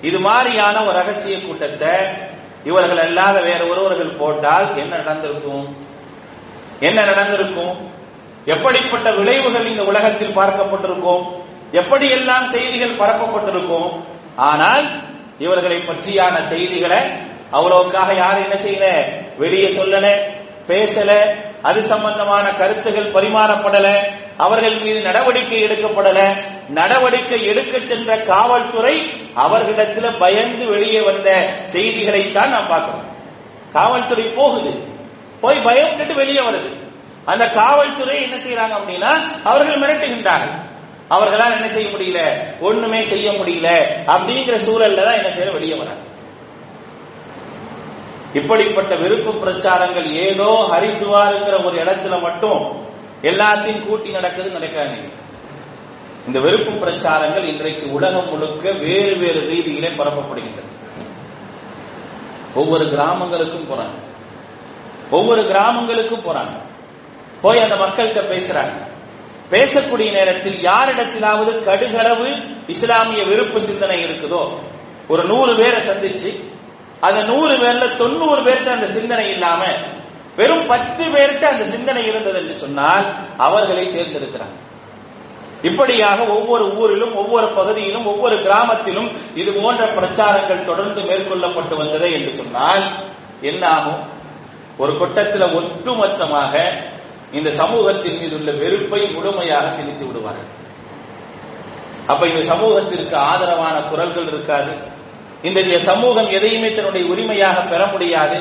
இது 0.01 0.19
மாதிரியான 0.19 0.83
ஒரு 0.83 0.91
ரகசிய 0.91 1.39
கூட்டத்தை 1.39 1.89
இவர்கள் 2.63 2.97
அல்லாத 2.97 3.41
வேற 3.41 3.65
ஒருவர்கள் 3.65 4.15
போட்டால் 4.15 4.77
என்ன 4.77 4.95
நடந்திருக்கும்? 4.95 5.77
என்ன 6.79 7.05
நடந்திருக்கும்? 7.05 7.91
எப்படிப்பட்ட 8.45 9.11
விளைவுகள் 9.11 9.67
இந்த 9.67 9.83
உலகத்தில் 9.83 10.37
பார்க்கப்பட்டிருக்கும்? 10.37 11.23
எப்படியெல்லாம் 11.71 12.45
செய்திகள் 12.45 13.07
பரப்பப்பட்டிருக்கும்? 13.07 14.03
ஆனால் 14.35 14.85
இவர்களை 15.39 15.77
பற்றியான 15.77 16.41
செய்திகளை 16.41 16.99
அவ்வளவுக்காக 17.51 18.15
யாரும் 18.15 18.51
என்ன 18.51 18.59
செய்யல? 18.61 18.87
வெளியே 19.37 19.67
சொல்லல 19.67 20.15
பேசல 20.67 21.17
அது 21.61 21.83
சம்பந்தமான 21.83 22.49
கருத்துகள் 22.49 23.11
பரிமாறப்படல 23.11 23.93
அவர்கள் 24.37 24.75
மீது 24.75 25.01
நடவடிக்கை 25.01 25.63
எடுக்கப்படல. 25.63 26.19
நடவடிக்கை 26.69 27.45
எடுக்க 27.45 27.79
சென்ற 27.79 28.17
காவல்துறை 28.17 29.11
அவர்களிடத்தில் 29.33 30.17
பயந்து 30.19 30.65
வெளியே 30.65 31.01
வந்த 31.01 31.49
செய்திகளைத்தான் 31.71 32.49
நாம் 32.49 32.67
பார்க்கிறோம். 32.67 33.15
காவல்துறை 33.73 34.25
போகுது. 34.25 34.69
போய் 35.41 35.57
பயப்பட்டு 35.57 36.13
வெளியே 36.13 36.39
வருது. 36.39 36.85
அந்த 37.25 37.49
காவல்துறை 37.49 38.21
என்ன 38.21 38.35
செய்யறாங்க 38.35 38.69
அப்படின்னா 38.69 39.09
அவர்கள் 39.43 39.79
மிரட்டுகின்றார்கள். 39.79 40.65
அவர்களால் 41.07 41.51
என்ன 41.51 41.67
செய்ய 41.67 41.97
முடியல? 41.97 42.19
ஒண்ணுமே 42.59 43.01
செய்ய 43.01 43.31
முடியல. 43.31 43.69
அப்படிங்கிற 44.07 44.59
சூழல்ல 44.67 45.05
தான் 45.05 45.13
என்ன 45.13 45.29
செய்ய 45.29 45.51
வெளியே 45.51 45.73
வராங்க. 45.73 46.06
இப்படிப்பட்ட 48.33 48.95
விருப்பு 48.95 49.31
பிரச்சாரங்கள் 49.31 50.11
ஏதோ 50.11 50.67
ஹரித்துவாருங்கிற 50.71 51.63
ஒரு 51.63 51.83
இடத்துல 51.83 52.21
மட்டும் 52.21 52.85
எல்லாத்தையும் 53.21 53.85
கூட்டி 53.85 54.11
நடக்குது 54.11 54.49
நடக்காது 54.49 55.25
இந்த 56.27 56.39
வெறுப்பு 56.39 56.71
பிரச்சாரங்கள் 56.71 57.43
இன்றைக்கு 57.43 57.91
உலகம் 57.91 58.29
முழுக்க 58.29 58.71
வேறு 58.71 59.15
வேறு 59.15 59.41
ரீதியிலே 59.51 59.95
பரப்பப்படுகின்றது. 59.95 60.65
ஒவ்வொரு 62.55 62.85
கிராமங்களுக்கும் 62.85 63.67
போறாங்க. 63.71 63.95
ஒவ்வொரு 65.11 65.41
கிராமங்களுக்கும் 65.41 66.25
போறாங்க. 66.27 66.57
போய் 67.41 67.59
அந்த 67.59 67.75
மக்கள்கிட்ட 67.75 68.33
பேசுறாங்க. 68.33 68.85
பேசக்கூடிய 69.49 70.11
நேரத்தில் 70.11 70.67
யாரிடத்திலாவது 70.67 71.63
கடுகளவு 71.63 72.35
இஸ்லாமிய 72.67 73.23
விருப்பு 73.23 73.61
சிந்தனை 73.61 74.05
இருக்குதோ? 74.05 74.59
ஒரு 75.07 75.23
நூறு 75.23 75.55
பேரை 75.55 75.81
சந்திச்சு 75.81 76.55
அந்த 76.99 77.23
நூறு 77.23 77.57
பேர்ல 77.57 77.95
தொண்ணூறு 77.95 78.43
பேருக்கு 78.43 78.71
அந்த 78.71 78.87
சிந்தனை 78.87 79.29
இல்லாம 79.29 79.65
வெறும் 80.35 80.67
பத்து 80.67 81.09
பேருக்கு 81.09 81.47
அந்த 81.47 81.65
சிந்தனை 81.65 82.07
இருந்தது 82.07 82.39
என்று 82.39 82.57
சொன்னால் 82.57 83.05
அவர்களை 83.37 83.85
தேர்ந்தெடுக்கிறாங்க. 83.87 84.57
இப்படியாக 85.61 86.23
ஒவ்வொரு 86.23 86.75
ஊரிலும் 86.75 87.15
ஒவ்வொரு 87.15 87.47
பகுதியிலும் 87.47 88.05
ஒவ்வொரு 88.05 88.35
கிராமத்திலும் 88.35 89.11
இது 89.35 89.53
போன்ற 89.53 89.85
பிரச்சாரங்கள் 89.85 90.65
தொடர்ந்து 90.65 91.01
மேற்கொள்ளப்பட்டு 91.01 91.75
வந்ததே 91.75 92.11
என்று 92.11 92.35
சொன்னால் 92.35 92.83
என்ன 93.41 93.69
ஆகும்? 93.69 94.03
ஒரு 94.77 94.97
கொட்டத்தில் 94.97 95.53
ஒட்டுமொத்தமாக 95.59 96.53
இந்த 97.31 97.51
சமூகத்தின் 97.51 98.19
மீது 98.19 98.35
உள்ள 98.39 98.51
வெறுப்பை 98.51 99.11
முழுமையாக 99.11 99.67
திணித்து 99.67 100.07
விடுவார்கள். 100.07 100.51
அப்ப 102.07 102.27
இந்த 102.27 102.43
சமூகத்திற்கு 102.43 103.15
ஆதரவான 103.15 103.79
குரல்கள் 103.79 104.27
இருக்காது. 104.27 104.95
இந்த 105.43 105.59
சமூகம் 105.83 106.29
எதையுமே 106.29 106.73
தன்னுடைய 106.73 107.05
உரிமையாக 107.07 107.61
பெற 107.61 107.85
முடியாது. 107.85 108.37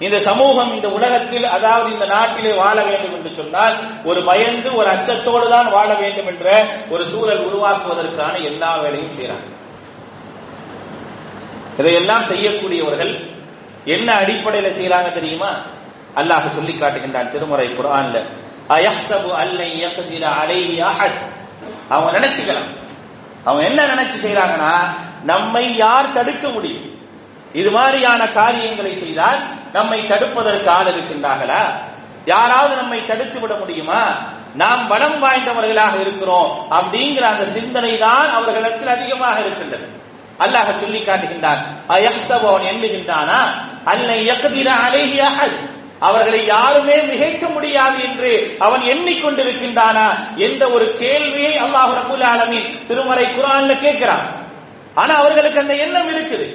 இந்த 0.00 0.20
சமூகம் 0.20 0.74
இந்த 0.74 0.88
உலகத்தில் 0.88 1.44
அதாவது 1.46 1.92
இந்த 1.92 2.06
நாட்டிலே 2.06 2.52
வாழ 2.52 2.84
வேண்டும் 2.84 3.14
என்று 3.14 3.34
சொன்னால் 3.34 3.74
ஒரு 4.04 4.24
பயந்து 4.24 4.74
ஒரு 4.74 4.88
அச்சத்தோடு 4.88 5.48
தான் 5.48 5.70
வாழ 5.70 5.94
வேண்டும் 5.94 6.26
என்ற 6.26 6.46
ஒரு 6.90 7.06
சூழல் 7.06 7.46
உருவாக்குவதற்கான 7.46 8.42
எல்லா 8.42 8.76
வேலையும் 8.76 9.14
செய்யறாங்க 9.18 9.48
இதையெல்லாம் 11.78 12.24
செய்யக்கூடியவர்கள் 12.28 13.12
என்ன 13.86 14.14
அடிப்படையில 14.14 14.68
செய்யறாங்க 14.70 15.12
தெரியுமா? 15.12 15.50
அல்லாஹ் 16.16 16.50
சொல்லி 16.50 16.72
காட்டுகின்றான் 16.72 17.28
திருமுறை 17.28 17.68
குரான்ல 17.68 18.18
அயஹ்சபு 18.68 19.30
அல்லை 19.34 19.82
யக்திர 19.82 20.24
அலைஹி 20.42 20.76
அஹத். 20.82 21.18
அவங்க 21.88 22.18
நினைச்சுக்கலாம். 22.18 22.70
அவங்க 23.44 23.62
என்ன 23.64 23.86
நினைச்சு 23.86 24.18
செய்யறாங்கன்னா 24.24 24.72
நம்மை 25.24 25.76
யார் 25.76 26.12
தடுக்க 26.12 26.48
முடியும்? 26.48 26.90
இது 27.52 27.70
மாதிரியான 27.70 28.26
காரியங்களை 28.26 28.94
செய்தால் 28.94 29.38
நம்மை 29.72 30.00
தடுப்பதற்கு 30.00 30.68
ஆள் 30.68 30.86
இருக்கின்றார்களா? 30.86 31.62
யாராவது 32.24 32.76
நம்மை 32.76 33.06
தடுத்து 33.06 33.40
விட 33.40 33.54
முடியுமா? 33.54 34.14
நாம் 34.54 34.88
பலம் 34.88 35.22
வாய்ந்தவர்களாக 35.22 36.00
இருக்கிறோம் 36.00 36.66
அப்படிங்கிற 36.70 37.20
அந்த 37.20 37.44
சிந்தனை 37.44 37.98
தான் 37.98 38.30
அவர்களிடத்தில் 38.30 38.88
அதிகமாக 38.88 39.40
இருக்கின்றது. 39.40 39.86
அல்லாஹ் 40.38 40.80
சொல்லி 40.80 41.00
காட்டுகின்றார் 41.00 41.58
அயஹ்சபு 41.88 42.46
அவன் 42.46 42.68
எண்ணுகின்றானா 42.72 43.40
அல்லை 43.84 44.30
யக்திர 44.30 44.68
அலைஹி 44.86 45.18
அவர்களை 46.00 46.46
யாருமே 46.46 46.96
மிகைக்க 46.96 47.52
முடியாது 47.52 48.02
என்று 48.02 48.56
அவன் 48.58 48.80
எண்ணிக்கொண்டிருக்கின்றானா? 48.80 50.06
என்ற 50.36 50.68
ஒரு 50.68 50.96
கேள்வியை 50.98 51.58
அல்லாஹ் 51.58 51.92
ரபுல் 52.00 52.24
ஆலமின் 52.32 52.86
திருமறை 52.86 53.24
குரான்ல 53.24 53.74
கேட்கிறான். 53.80 54.42
ஆனா 54.94 55.14
அவர்களுக்கு 55.14 55.60
அந்த 55.60 55.74
எண்ணம் 55.74 56.10
இருக்குது. 56.10 56.46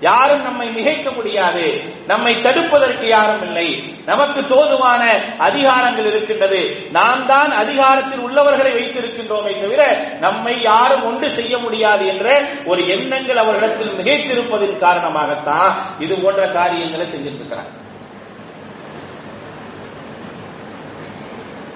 யாரும் 0.00 0.42
நம்மை 0.42 0.66
மிகைக்க 0.68 1.14
முடியாது. 1.14 1.80
நம்மை 2.06 2.34
தடுப்பதற்கு 2.34 3.04
யாரும் 3.04 3.42
இல்லை. 3.42 3.94
நமக்கு 4.06 4.40
தோதுவான 4.40 5.02
அதிகாரங்கள் 5.38 6.06
இருக்கின்றது. 6.06 6.88
நாம் 6.90 7.26
தான் 7.26 7.52
அதிகாரத்தில் 7.52 8.18
உள்ளவர்களை 8.18 8.72
வைத்திருக்கின்றோமே 8.72 9.60
தவிர 9.60 9.82
நம்மை 10.20 10.62
யாரும் 10.62 11.04
ஒன்று 11.04 11.30
செய்ய 11.30 11.58
முடியாது 11.58 12.06
என்ற 12.06 12.40
ஒரு 12.64 12.88
எண்ணங்கள் 12.88 13.36
அவர்களிடத்தில் 13.36 13.96
மிகைத்திருப்பதன் 14.00 14.84
காரணமாகத்தான் 14.86 15.72
இது 15.98 16.14
போன்ற 16.14 16.48
காரியங்களை 16.48 17.06
செஞ்சிருக்கிறாங்க 17.06 17.72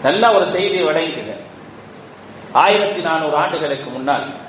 நல்ல 0.02 0.32
ஒரு 0.32 0.46
செய்தி 0.46 0.78
விளங்குங்க 0.82 1.32
ஆயிரத்தி 2.52 3.00
நானூறு 3.00 3.36
ஆண்டுகளுக்கு 3.36 3.90
முன்னால் 3.90 4.48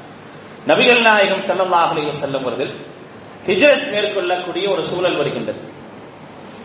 நபிகள் 0.68 1.02
நாயகம் 1.02 1.40
செல்லல்லாஹ் 1.40 2.14
செல்லும் 2.14 2.42
அவர்கள் 2.42 2.70
ஹிஜ்ரத் 3.48 3.90
மேற்கொள்ளக்கூடிய 3.92 4.72
ஒரு 4.72 4.86
சூழல் 4.86 5.16
வருகின்றது. 5.16 5.60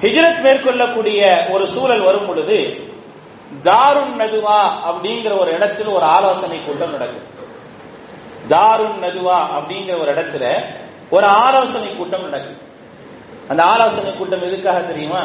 ஹிஜ்ரத் 0.03 0.41
மேற்கொள்ளக்கூடிய 0.43 1.51
ஒரு 1.51 1.69
சூழல் 1.69 2.01
வரும் 2.01 2.27
பொழுது 2.27 2.89
தாருன் 3.63 4.21
நதுவா 4.21 4.61
அப்படிங்கிற 4.89 5.39
ஒரு 5.39 5.59
இடத்துல 5.59 5.93
ஒரு 5.93 6.05
ஆலோசனை 6.05 6.65
கூட்டம் 6.65 6.91
நடக்கும். 6.91 7.23
தாருன் 8.49 9.03
நதுவா 9.03 9.39
அப்படிங்கிற 9.59 10.01
ஒரு 10.01 10.15
இடத்துல 10.15 10.65
ஒரு 11.11 11.27
ஆலோசனை 11.27 11.97
கூட்டம் 11.97 12.23
நடக்கும். 12.23 12.59
அந்த 13.49 13.63
ஆலோசனை 13.63 14.17
கூட்டம் 14.17 14.43
எதுக்காக 14.43 14.79
தெரியுமா? 14.79 15.23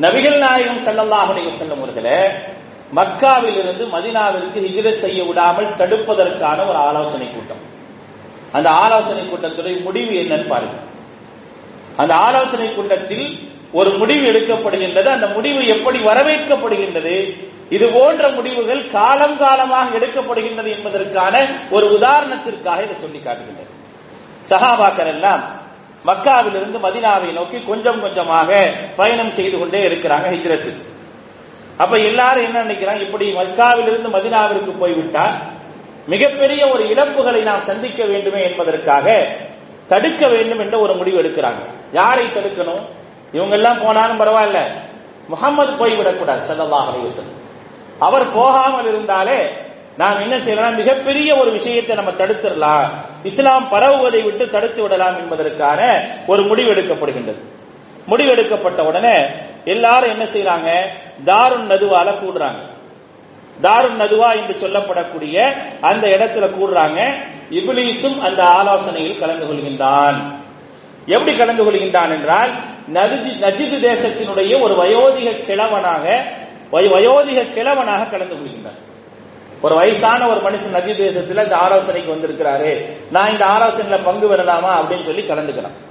நபிகள் 0.00 0.38
நாயகம் 0.38 0.86
செல்லல்லாஹ் 0.86 1.48
செல்லும் 1.48 1.78
அவர்களை 1.78 2.18
மக்காவில் 2.94 3.58
இருந்து 3.58 3.84
மதினாவிற்கு 3.86 4.58
ஹிஜ்ரத் 4.66 4.98
செய்ய 4.98 5.24
விடாமல் 5.24 5.66
தடுப்பதற்கான 5.66 6.68
ஒரு 6.68 6.78
ஆலோசனை 6.78 7.30
கூட்டம். 7.30 7.62
அந்த 8.52 8.70
ஆலோசனை 8.70 9.22
கூட்டத்துடைய 9.22 9.82
முடிவு 9.82 10.14
என்னன்னு 10.14 10.48
பாருங்க. 10.48 10.74
அந்த 11.96 12.14
ஆலோசனை 12.14 12.74
கூட்டத்தில் 12.74 13.50
ஒரு 13.72 13.90
முடிவு 13.98 14.32
எடுக்கப்படுகின்றது. 14.32 15.04
அந்த 15.04 15.26
முடிவு 15.26 15.66
எப்படி 15.66 15.98
வரவேற்கப்படுகின்றது? 15.98 17.46
இது 17.68 17.88
போன்ற 17.88 18.28
முடிவுகள் 18.28 18.90
காலம் 18.90 19.38
காலமாக 19.38 19.98
எடுக்கப்படுகின்றது 19.98 20.70
என்பதற்கான 20.76 21.44
ஒரு 21.70 21.98
உதாரணத்திற்காக 21.98 22.82
இதை 22.82 22.96
சொல்லி 22.98 23.18
காட்டுகின்றது 23.18 23.70
சகாபாக்கர் 24.50 25.06
எல்லாம் 25.06 25.42
மக்காவிலிருந்து 26.06 26.78
மதினாவை 26.82 27.32
நோக்கி 27.32 27.58
கொஞ்சம் 27.60 28.00
கொஞ்சமாக 28.00 28.70
பயணம் 28.96 29.30
செய்து 29.30 29.58
கொண்டே 29.58 29.88
இருக்கிறாங்க 29.88 30.26
ஹிஜ்ரத்துக்கு 30.34 30.90
அப்ப 31.78 31.98
எல்லாரும் 31.98 32.44
என்ன 32.44 32.64
நினைக்கிறாங்க? 32.64 33.00
இப்படி 33.00 33.34
மக்காவிலிருந்து 33.34 34.08
மதினாவிற்கு 34.08 34.78
போய்விட்டால் 34.78 35.32
மிகப்பெரிய 36.06 36.68
ஒரு 36.68 36.84
இழப்புகளை 36.84 37.42
நாம் 37.42 37.60
சந்திக்க 37.60 38.04
வேண்டுமே 38.04 38.42
என்பதற்காக 38.42 39.26
தடுக்க 39.86 40.28
வேண்டும் 40.28 40.58
என்ற 40.58 40.78
ஒரு 40.78 40.94
முடிவு 40.94 41.22
எடுக்கிறாங்க. 41.22 41.62
யாரை 41.92 42.24
தடுக்கணும்? 42.24 42.82
இவங்க 43.32 43.54
எல்லாம் 43.54 43.82
போனாலும் 43.82 44.20
பரவாயில்ல. 44.20 44.58
முகமது 45.28 45.72
போய்விடக்கூடாது 45.72 46.42
சல்லல்லாஹ் 46.50 46.88
அலைவசம் 46.92 47.30
அவர் 47.98 48.32
போகாமல் 48.32 48.86
இருந்தாலே 48.86 49.48
நாம் 49.96 50.20
என்ன 50.20 50.38
செய்யலாம்? 50.38 50.76
மிகப்பெரிய 50.76 51.34
ஒரு 51.34 51.50
விஷயத்தை 51.50 51.96
நம்ம 51.96 52.10
தடுத்துடலாம். 52.10 52.88
இஸ்லாம் 53.22 53.68
பரவுவதை 53.68 54.22
விட்டு 54.22 54.48
தடுத்து 54.48 54.82
விடலாம் 54.82 55.16
என்பதற்கான 55.16 56.00
ஒரு 56.26 56.42
முடிவு 56.42 56.74
எடுக்கப்படுகின்றது. 56.74 57.40
முடிவெடுக்கப்பட்ட 58.08 58.80
உடனே 58.82 59.24
எல்லாரும் 59.64 60.10
என்ன 60.10 60.24
செய்யறாங்க 60.24 60.68
தாருன் 61.24 61.70
நதுவால 61.70 62.14
கூடுறாங்க. 62.22 62.62
தாருன் 63.60 64.00
நதுவா 64.00 64.30
என்று 64.32 64.68
சொல்லப்படக்கூடிய 64.68 65.52
அந்த 65.80 66.08
இடத்துல 66.08 66.44
கூடுறாங்க. 66.44 67.00
இபிலிசும் 67.50 68.18
அந்த 68.18 68.44
ஆலோசனையில் 68.44 69.18
கலந்து 69.18 69.46
கொள்கின்றான். 69.46 70.14
எப்படி 71.06 71.36
கலந்து 71.36 71.64
கொள்கின்றான் 71.64 72.10
என்றால் 72.10 72.50
நஜிது 72.92 73.78
தேசத்தினுடைய 73.88 74.60
ஒரு 74.60 74.74
வயோதிக 74.74 75.44
கிழவனாக 75.44 76.24
வயோதிக 76.72 77.52
கிழவனாக 77.52 78.04
கலந்து 78.04 78.34
கொள்கின்றான். 78.34 78.80
ஒரு 79.62 79.74
வயசான 79.74 80.26
ஒரு 80.26 80.40
மனுஷன் 80.40 80.76
நஜி 80.76 80.92
தேசத்துல 81.02 81.42
இந்த 81.42 81.56
ஆலோசனைக்கு 81.56 82.14
வந்திருக்கிறாரு. 82.14 82.72
நான் 83.10 83.30
இந்த 83.30 83.46
ஆலோசனையில 83.46 84.04
பங்கு 84.04 84.36
பெறலாமா 84.36 84.72
அப்படின்னு 84.72 85.04
சொல்லி 85.04 85.22
கலந்துக்கிறான். 85.22 85.90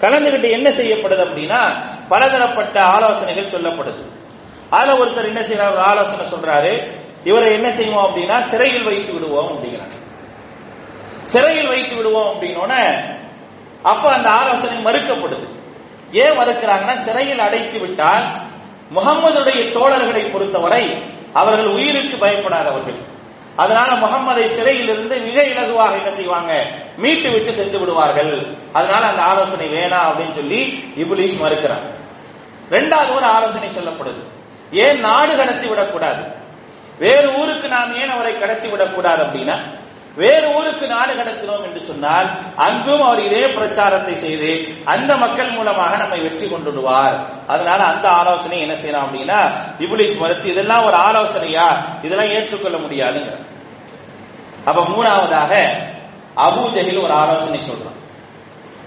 கலந்துகிட்டு 0.00 0.50
என்ன 0.50 0.70
செய்யப்படுது 0.70 1.24
அப்படின்னா 1.24 1.58
பலதரப்பட்ட 2.08 2.82
ஆலோசனைகள் 2.82 3.60
சொல்லப்படுது. 3.60 4.04
அதுல 4.70 5.04
ஒருத்தர் 5.04 5.24
என்ன 5.24 5.40
செய்யறாரு? 5.40 5.74
ஆலோசனை 5.74 6.26
சொல்றாரு. 6.26 6.98
இவரை 7.24 7.52
என்ன 7.52 7.70
செய்வோம் 7.70 8.16
அப்படின்னா 8.16 8.38
சிறையில் 8.38 8.82
வைத்து 8.82 9.12
விடுவோம் 9.12 9.48
அப்படிங்கிறாங்க. 9.48 9.96
சிறையில் 11.22 11.68
வைத்து 11.68 11.96
விடுவோம் 11.96 12.40
அப்படின்னோட 12.40 12.72
அப்ப 13.82 14.12
அந்த 14.12 14.30
ஆலோசனை 14.30 14.84
மறுக்கப்படுது. 14.84 15.48
ஏன் 16.12 16.38
மறுக்கிறாங்கன்னா 16.38 16.94
சிறையில் 16.94 17.40
அடைத்து 17.40 17.78
விட்டால் 17.78 18.22
முகம்மதுடைய 18.94 19.72
தோழர்களை 19.72 20.32
பொறுத்தவரை 20.32 21.02
அவர்கள் 21.32 21.66
உயிருக்கு 21.66 22.16
பயப்படாதவர்கள். 22.16 23.09
அதனால 23.56 23.92
முகம்மதை 23.92 24.46
சிறையிலிருந்து 24.46 25.18
மிக 25.18 25.42
இலகுவாக 25.42 25.92
என்ன 25.92 26.10
செய்வாங்க? 26.10 26.66
மீட்டு 26.96 27.30
விட்டு 27.30 27.54
சென்று 27.54 27.78
விடுவார்கள். 27.78 28.46
அதனால 28.72 29.06
அந்த 29.06 29.22
ஆலோசனை 29.22 29.72
வேணாம் 29.72 30.10
அப்படின்னு 30.10 30.32
சொல்லி 30.32 30.92
இபுலீஸ் 30.96 31.38
மறுக்கிறார். 31.38 32.00
ரெண்டாவது 32.70 33.14
ஒரு 33.14 33.24
ஆலோசனை 33.24 33.68
சொல்லப்படுது. 33.68 34.22
ஏன் 34.72 35.00
நாடு 35.00 35.36
கடத்தி 35.36 35.66
விடக்கூடாது? 35.66 36.22
வேறு 36.98 37.34
ஊருக்கு 37.34 37.68
நாம் 37.68 38.00
ஏன் 38.00 38.10
அவரை 38.10 38.38
கடத்தி 38.38 38.68
விடக்கூடாது 38.68 39.24
அப்படின்னா 39.24 39.78
வேறு 40.16 40.54
ஊருக்கு 40.54 40.86
நாடு 40.86 41.12
கடத்தினோம் 41.14 41.64
என்று 41.64 41.86
சொன்னால் 41.86 42.28
அங்கும் 42.56 43.02
அவர் 43.02 43.24
இதே 43.24 43.46
பிரச்சாரத்தை 43.46 44.14
செய்து 44.14 44.68
அந்த 44.84 45.16
மக்கள் 45.16 45.50
மூலமாக 45.50 45.96
நம்மை 45.96 46.20
வெற்றி 46.20 46.46
கொண்டுடுவார். 46.46 47.16
அதனால 47.46 47.84
அந்த 47.84 48.08
ஆலோசனை 48.08 48.60
என்ன 48.60 48.74
செய்யலாம் 48.74 49.06
அப்படின்னா 49.06 49.50
இபுலிஸ் 49.78 50.18
மறுத்து 50.18 50.50
இதெல்லாம் 50.50 50.84
ஒரு 50.84 50.96
ஆலோசனையா? 50.96 51.76
இதெல்லாம் 52.02 52.28
ஏற்றுக்கொள்ள 52.28 52.78
முடியாதுங்க. 52.78 53.38
அப்ப 54.64 54.82
மூணாவதாக 54.82 55.62
அபூஜஹில் 56.36 57.02
ஒரு 57.02 57.12
ஆலோசனை 57.12 57.58
சொல்றான். 57.58 57.98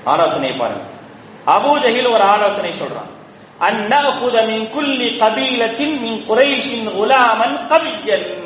ஆலோசனை 0.04 0.52
பாருங்க. 0.52 0.84
அபூஜஹில் 1.46 2.12
ஒரு 2.12 2.24
ஆலோசனை 2.24 2.72
சொல்றான். 2.72 3.12
அந்நகுத 3.60 4.48
மின் 4.48 4.70
குல்லி 4.70 5.10
கபீலத்தின் 5.10 6.00
மின் 6.00 6.26
குறைஷின் 6.28 6.88
குலாமன் 6.88 7.68
கவிஜன் 7.68 8.43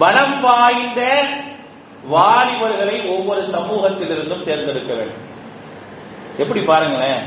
பலம் 0.00 0.40
வாய்ந்த 0.40 1.00
வாலிபர்களை 2.10 3.08
ஒவ்வொரு 3.08 3.42
சமூகத்திலிருந்தும் 3.42 4.42
தேர்ந்தெடுக்க 4.42 4.94
வேண்டும். 4.94 5.24
எப்படி 6.36 6.62
பாருங்களேன்? 6.62 7.22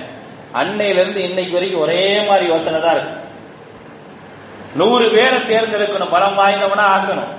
அன்னையிலிருந்து 0.53 1.17
இன்னைக்கு 1.17 1.53
வரைக்கும் 1.53 1.81
ஒரே 1.81 2.21
மாதிரி 2.27 2.45
யோசனை 2.47 2.81
தான் 2.81 2.95
இருக்கு. 2.95 3.15
நூறு 4.75 5.09
பேரை 5.09 5.39
தேர்ந்தெடுக்கணும் 5.41 6.09
பலம் 6.09 6.39
வாய்ந்தவனா 6.39 6.85
ஆக்கணும். 6.95 7.31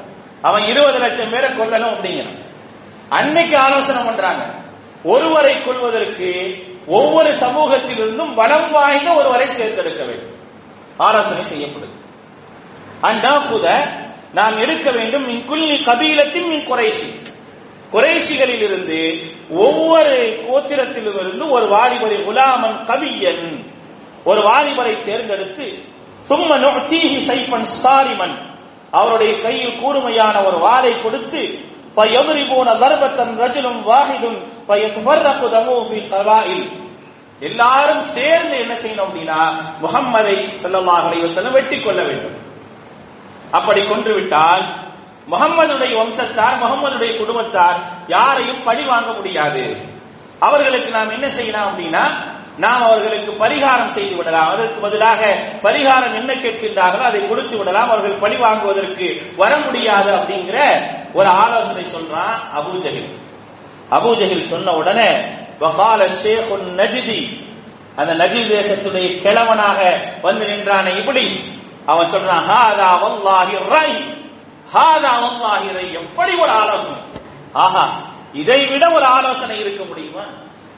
அவன் 0.43 0.65
இருபது 0.65 0.99
லட்சம் 0.99 1.31
பேரை 1.31 1.51
கொல்லணும் 1.51 1.95
அப்படிங்கணும் 1.95 2.39
அன்னைக்கு 3.09 3.59
ஆலோசனை 3.59 4.03
பண்றாங்க. 4.03 4.45
ஒருவரை 5.05 5.65
கொள்வதற்கு 5.65 6.31
ஒவ்வொரு 6.87 7.31
சமூகத்திலிருந்தும் 7.33 8.35
பலம் 8.35 8.71
வாய்ந்த 8.71 9.13
ஒருவரை 9.13 9.57
தேர்ந்தெடுக்க 9.57 10.05
வேண்டும். 10.05 10.37
ஆலோசனை 10.97 11.43
செய்யப்படுது. 11.43 12.03
அந்நாகுத 13.03 13.69
நான் 14.37 14.55
எடுக்க 14.63 14.89
வேண்டும் 14.97 15.27
இங்குள்ளி 15.35 15.77
கபீலத்தின் 15.89 16.49
மின் 16.53 16.67
குறைசி 16.71 17.11
குறைசிகளில் 17.93 18.65
இருந்து 18.69 19.01
ஒவ்வொரு 19.65 20.17
கோத்திரத்திலிருந்து 20.47 21.45
ஒரு 21.57 21.67
வாலிபரை 21.75 22.19
குலாமன் 22.29 22.79
கவியன் 22.91 23.45
ஒரு 24.31 24.41
வாலிபரை 24.49 24.95
தேர்ந்தெடுத்து 25.09 25.67
சும்ம 26.29 26.57
நோத்தீஹி 26.65 27.19
சைஃபன் 27.31 27.69
சாரிமன் 27.83 28.37
அவருடைய 29.01 29.33
கையில் 29.45 29.79
கூர்மையான 29.83 30.37
ஒரு 30.49 30.59
வாளை 30.67 30.93
கொடுத்து 31.05 31.43
பயதுரிபூன 31.99 32.69
தர்பத்தன் 32.83 33.35
ரஜுலும் 33.43 33.81
வாஹிதும் 33.91 34.39
பயதுவர்ரகு 34.71 35.49
தமூஃபி 35.55 36.01
கவாயில் 36.13 36.67
எல்லாரும் 37.49 38.05
சேர்ந்து 38.17 38.57
என்ன 38.63 38.75
செய்யணும் 38.83 39.07
அப்படின்னா 39.07 39.41
முகம்மதை 39.85 40.37
செல்லல்லாஹ் 40.63 41.07
அலைவசலம் 41.09 41.57
வெட்டி 41.59 41.79
கொள்ள 41.81 42.01
வேண்டும். 42.09 42.37
அப்படி 43.59 43.81
கொன்று 43.87 44.13
விட்டால் 44.15 44.65
முகம்மதுடைய 45.33 45.93
வம்சத்தார் 46.01 46.61
முகம்மதுடைய 46.63 47.13
குடும்பத்தார் 47.19 47.79
யாரையும் 48.07 48.63
பழி 48.65 48.85
வாங்க 48.93 49.11
முடியாது. 49.19 49.65
அவர்களுக்கு 50.47 50.89
நாம் 50.97 51.15
என்ன 51.17 51.29
செய்யலாம் 51.39 51.69
அப்படின்னா 51.69 52.05
நாம் 52.65 52.83
அவர்களுக்கு 52.89 53.33
பரிகாரம் 53.45 53.95
செய்து 53.97 54.15
விடலாம். 54.17 54.51
அதற்கு 54.55 54.79
பதிலாக 54.81 55.21
பரிகாரம் 55.63 56.17
என்ன 56.21 56.33
கேட்கின்றார்களோ 56.43 57.07
அதை 57.11 57.21
கொடுத்து 57.29 57.55
விடலாம். 57.61 57.91
அவர்கள் 57.91 58.23
பழி 58.25 58.37
வாங்குவதற்கு 58.37 59.09
வர 59.37 59.53
முடியாது 59.65 60.11
அப்படிங்கிற 60.17 60.59
ஒரு 61.13 61.29
ஆலோசனை 61.43 61.85
சொல்றான் 61.95 62.37
அபூஜகில் 62.59 63.11
அபூஜகில் 63.97 64.51
சொன்ன 64.53 64.75
உடனே 64.81 65.11
வகால 65.59 66.01
ஷேகுன் 66.23 66.69
நஜிதி. 66.81 67.21
அந்த 67.97 68.13
நஜித் 68.21 68.55
தேசத்துடைய 68.55 69.09
கிழவனாக 69.25 69.81
வந்து 70.23 70.45
நின்றான 70.49 70.87
இப்ளீஸ் 71.01 71.37
அவன் 71.87 72.13
சொல்றான் 72.15 72.45
ஹாதா 72.51 72.89
வல்லாஹி 73.05 73.55
ரை 73.75 73.91
ஹாதா 74.73 75.13
வல்லாஹி 75.25 75.69
ரை 75.77 75.87
எப்படி 76.01 76.33
ஒரு 76.35 76.53
ஆலோசனை? 76.63 76.99
ஆஹா 77.55 77.85
இதை 78.35 78.61
விட 78.67 78.85
ஒரு 78.91 79.07
ஆலோசனை 79.17 79.57
இருக்க 79.61 79.83
முடியுமா? 79.85 80.25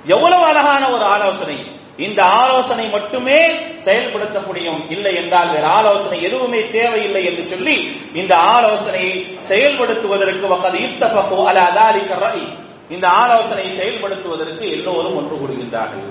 எவ்வளவு 0.04 0.44
அழகான 0.44 0.82
ஒரு 0.88 1.04
ஆலோசனை. 1.04 1.56
இந்த 1.98 2.20
ஆலோசனை 2.40 2.86
மட்டுமே 2.88 3.38
செயல்படுத்த 3.76 4.38
முடியும் 4.40 4.80
இல்லை 4.88 5.12
என்றால் 5.16 5.52
வேற 5.54 5.66
ஆலோசனை 5.68 6.18
எதுவுமே 6.22 6.60
தேவையில்லை 6.68 7.22
என்று 7.24 7.44
சொல்லி 7.48 7.76
இந்த 8.12 8.34
ஆலோசனையை 8.56 9.14
செயல்படுத்துவதற்கு 9.48 10.46
வக்கது 10.46 10.78
இத்தபகு 10.88 11.38
அல 11.50 11.58
அதாரிக்க 11.70 12.18
ரவி 12.24 12.44
இந்த 12.90 13.06
ஆலோசனை 13.22 13.66
செயல்படுத்துவதற்கு 13.78 14.64
எல்லோரும் 14.76 15.16
ஒன்று 15.16 15.36
கூடுகின்றார்கள் 15.36 16.10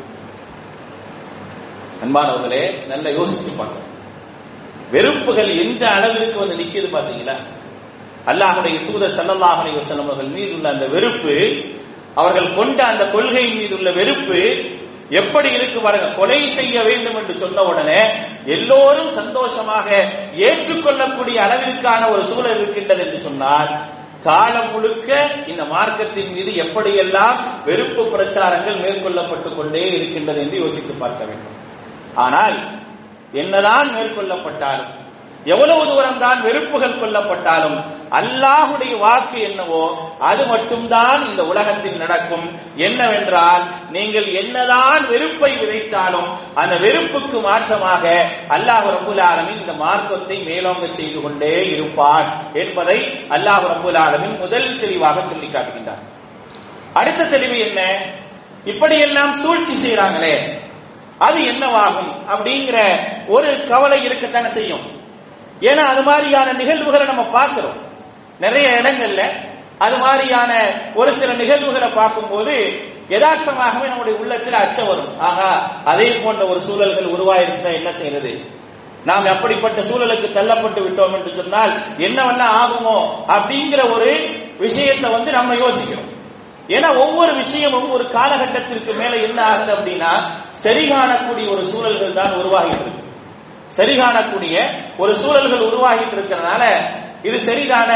அன்பானவர்களே 2.02 2.64
நல்ல 2.88 3.10
யோசிச்சு 3.10 3.52
பார்க்கணும். 3.58 3.92
வெறுப்புகள் 4.94 5.52
எந்த 5.64 5.84
அளவிற்கு 5.98 6.38
வந்து 6.40 6.60
நிக்கிறது 6.62 6.90
பாத்தீங்களா 6.96 7.36
அல்லாஹுடைய 8.32 8.76
தூதர் 8.88 9.16
சல்லல்லாஹு 9.18 9.60
அலைஹி 9.64 9.80
அவர்கள் 10.06 10.32
மீது 10.38 10.52
உள்ள 10.58 10.68
அந்த 10.70 10.86
வெறுப்பு 10.96 11.36
அவர்கள் 12.22 12.50
கொண்ட 12.54 12.80
அந்த 12.86 13.04
கொள்கையின் 13.16 13.58
மீது 13.60 13.74
உள்ள 13.78 13.90
வெறுப்பு 13.92 14.40
எப்படி 15.20 15.50
இருக்கு 15.58 15.80
பாருங்க 15.82 16.08
கொலை 16.20 16.40
செய்ய 16.60 16.76
வேண்டும் 16.84 17.18
என்று 17.20 17.34
சொன்ன 17.38 17.64
உடனே 17.72 18.00
எல்லோரும் 18.56 19.12
சந்தோஷமாக 19.18 19.88
ஏற்றுக்கொள்ளக்கூடிய 20.48 21.38
அளவிற்கான 21.48 22.02
ஒரு 22.14 22.24
சூழல் 22.32 22.58
இருக்கின்றது 22.58 23.04
என்று 23.06 23.20
சொன்னால் 23.28 23.70
காலம் 24.24 24.72
முழுக்க 24.72 25.10
இந்த 25.48 25.64
மார்க்கத்தின் 25.74 26.32
மீது 26.36 26.52
எப்படியெல்லாம் 26.64 27.38
வெறுப்பு 27.66 28.04
பிரச்சாரங்கள் 28.14 28.82
மேற்கொள்ளப்பட்டுக் 28.86 29.58
கொண்டே 29.58 29.84
இருக்கின்றது 29.98 30.42
என்று 30.42 30.58
யோசித்து 30.64 30.94
பார்க்க 30.94 31.24
வேண்டும். 31.26 31.58
ஆனால் 32.16 32.56
என்னதான் 33.42 33.90
மேற்கொள்ளப்பட்டாலும் 33.96 34.94
எவ்வளவு 35.54 35.82
தூரம் 35.88 36.22
தான் 36.22 36.40
வெறுப்புகள் 36.42 37.00
கொல்லப்பட்டாலும் 37.00 37.76
அல்லாஹுடைய 38.20 38.94
வாக்கு 38.98 39.38
என்னவோ 39.40 39.82
அது 40.30 40.44
மட்டும்தான் 40.46 41.22
இந்த 41.30 41.42
உலகத்தில் 41.52 41.98
நடக்கும். 41.98 42.46
என்னவென்றால் 42.78 43.64
நீங்கள் 43.96 44.28
என்னதான் 44.42 45.04
வெறுப்பை 45.12 45.52
விதைத்தாலும் 45.62 46.28
அந்த 46.62 46.76
வெறுப்புக்கு 46.86 47.40
மாற்றமாக 47.48 48.04
அல்லாஹ் 48.56 48.88
ரபுல் 48.96 49.24
ஆலமின் 49.30 49.62
இந்த 49.62 49.74
மார்க்கத்தை 49.84 50.38
மேலோங்க 50.50 50.86
செய்து 50.94 51.22
கொண்டே 51.22 51.54
இருப்பார் 51.76 52.28
என்பதை 52.64 52.98
அல்லாஹ் 53.38 53.66
ரபுல் 53.74 54.02
ஆலமின் 54.06 54.38
முதல் 54.40 54.80
தெளிவாக 54.84 55.24
சொல்லி 55.32 55.48
காட்டுகின்றார். 55.48 56.04
அடுத்த 56.94 57.30
தெளிவு 57.34 57.58
என்ன? 57.60 57.82
இப்படியெல்லாம் 58.66 59.34
சூழ்ச்சி 59.42 59.74
செய்யறாங்களே 59.76 60.36
அது 61.18 61.40
என்னவாகும் 61.40 62.12
அப்படிங்கிற 62.32 62.78
ஒரு 63.28 63.68
கவலை 63.70 64.08
இருக்கத்தானே 64.08 64.46
செய்யும். 64.46 64.86
ஏன்னா 65.60 65.84
அது 65.86 66.02
மாதிரியான 66.02 66.54
நிகழ்வுகளை 66.54 67.06
நம்ம 67.06 67.24
பார்க்கிறோம். 67.24 67.78
நிறைய 68.40 68.70
இடங்கள்ல 68.70 69.24
அது 69.78 69.98
மாதிரியான 69.98 70.54
ஒரு 70.96 71.14
சில 71.14 71.34
நிகழ்வுகளை 71.34 71.88
பார்க்கும்போது 71.90 72.82
யதார்த்தமாகவே 73.10 73.88
நம்முடைய 73.88 74.20
உள்ளத்தில் 74.20 74.54
அச்சம் 74.54 74.88
வரும். 74.88 75.20
ஆகா 75.20 75.70
அதே 75.86 76.12
போன்ற 76.24 76.48
ஒரு 76.48 76.62
சூழல்கள் 76.62 77.06
உருவாயிருச்சுன்னா 77.06 77.74
என்ன 77.74 77.92
செய்யறது? 77.92 78.54
நாம் 79.06 79.26
அப்படிப்பட்ட 79.26 79.82
சூழலுக்கு 79.82 80.28
தள்ளப்பட்டு 80.34 80.82
விட்டோம் 80.86 81.14
என்று 81.14 81.36
சொன்னால் 81.36 81.72
என்னவெல்லாம் 81.98 82.56
ஆகுமோ 82.62 82.98
அப்படிங்கிற 83.28 83.92
ஒரு 83.92 84.30
விஷயத்தை 84.58 85.12
வந்து 85.12 85.32
நம்ம 85.32 85.56
யோசிக்கிறோம். 85.56 86.15
ஏன்னா 86.68 86.98
ஒவ்வொரு 86.98 87.34
விஷயமும் 87.34 87.92
ஒரு 87.92 88.10
காலகட்டத்திற்கு 88.10 88.94
மேல 88.94 89.16
என்ன 89.16 89.44
ஆகுது 89.44 89.74
அப்படின்னா 89.74 90.12
சரி 90.52 90.90
காணக்கூடிய 90.90 91.50
ஒரு 91.50 91.66
சூழல்கள் 91.66 92.14
தான் 92.14 92.32
உருவாகிட்டு 92.32 92.86
இருக்கு. 92.86 93.04
சரி 93.68 94.00
காணக்கூடிய 94.00 94.62
ஒரு 94.98 95.18
சூழல்கள் 95.18 95.68
உருவாகிட்டு 95.68 96.16
இருக்கிறதுனால 96.16 96.64
இது 97.24 97.38
சரிதான? 97.38 97.92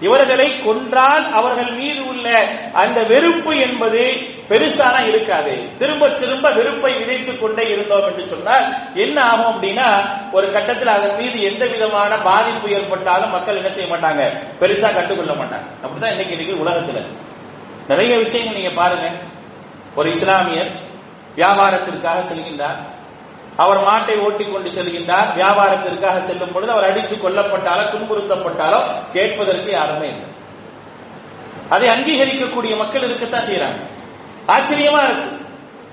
இவர்களை 0.00 0.60
கொன்றால் 0.60 1.32
அவர்கள் 1.32 1.72
மீது 1.72 2.06
உள்ள 2.06 2.44
அந்த 2.72 3.02
வெறுப்பு 3.02 3.56
என்பது 3.56 4.12
பெருசான 4.48 5.08
இருக்காது. 5.08 5.76
திரும்ப 5.76 6.08
திரும்ப 6.08 6.50
வெறுப்பை 6.50 6.94
விதைத்துக் 6.94 7.38
கொண்டே 7.38 7.70
இருந்தோம் 7.70 8.04
என்று 8.04 8.28
சொன்னால் 8.28 8.64
என்ன 8.94 9.22
ஆகும் 9.22 9.62
அப்படின்னா 9.62 9.88
ஒரு 10.32 10.52
கட்டத்தில் 10.52 10.88
அதன் 10.88 11.16
மீது 11.16 11.42
எந்த 11.42 11.66
விதமான 11.66 12.16
பாதிப்பு 12.16 12.70
ஏற்பட்டாலும் 12.70 13.30
மக்கள் 13.30 13.56
என்ன 13.56 13.70
செய்ய 13.70 13.96
மாட்டாங்க? 13.96 14.22
பெருசா 14.60 14.94
கண்டுகொள்ள 14.94 15.32
மாட்டாங்க. 15.32 15.66
அப்படிதான் 15.82 16.10
இன்னைக்கு 16.10 16.38
இன்னைக்கு 16.38 16.64
உலகத்துல. 16.64 17.28
நிறைய 17.90 18.12
விஷயங்கள் 18.24 18.58
நீங்க 18.58 18.72
பாருங்க. 18.80 19.06
ஒரு 19.94 20.08
இஸ்லாமியர் 20.10 20.70
வியாபாரத்திற்காக 21.36 22.18
செல்கின்றார். 22.30 22.80
அவர் 23.56 23.80
மாட்டை 23.88 24.14
ஓட்டிக் 24.26 24.52
கொண்டு 24.52 24.70
செல்கின்றார். 24.70 25.30
வியாபாரத்திற்காக 25.38 26.18
செல்லும் 26.24 26.52
பொழுது 26.52 26.72
அவர் 26.72 26.88
அடித்துக் 26.90 27.24
கொல்லப்பட்டாலோ 27.24 27.84
துன்புறுத்தப்பட்டாலோ 27.92 28.80
கேட்பதற்கு 29.12 29.70
யாருமே 29.70 30.08
இல்லை. 30.12 30.28
அதை 31.74 31.88
அங்கீகரிக்கக்கூடிய 31.88 32.74
மக்கள் 32.82 33.06
இருக்கத்தான் 33.08 33.48
செய்யறாங்க 33.50 33.80
ஆச்சரியமா 34.46 35.00
இருக்கு. 35.08 35.28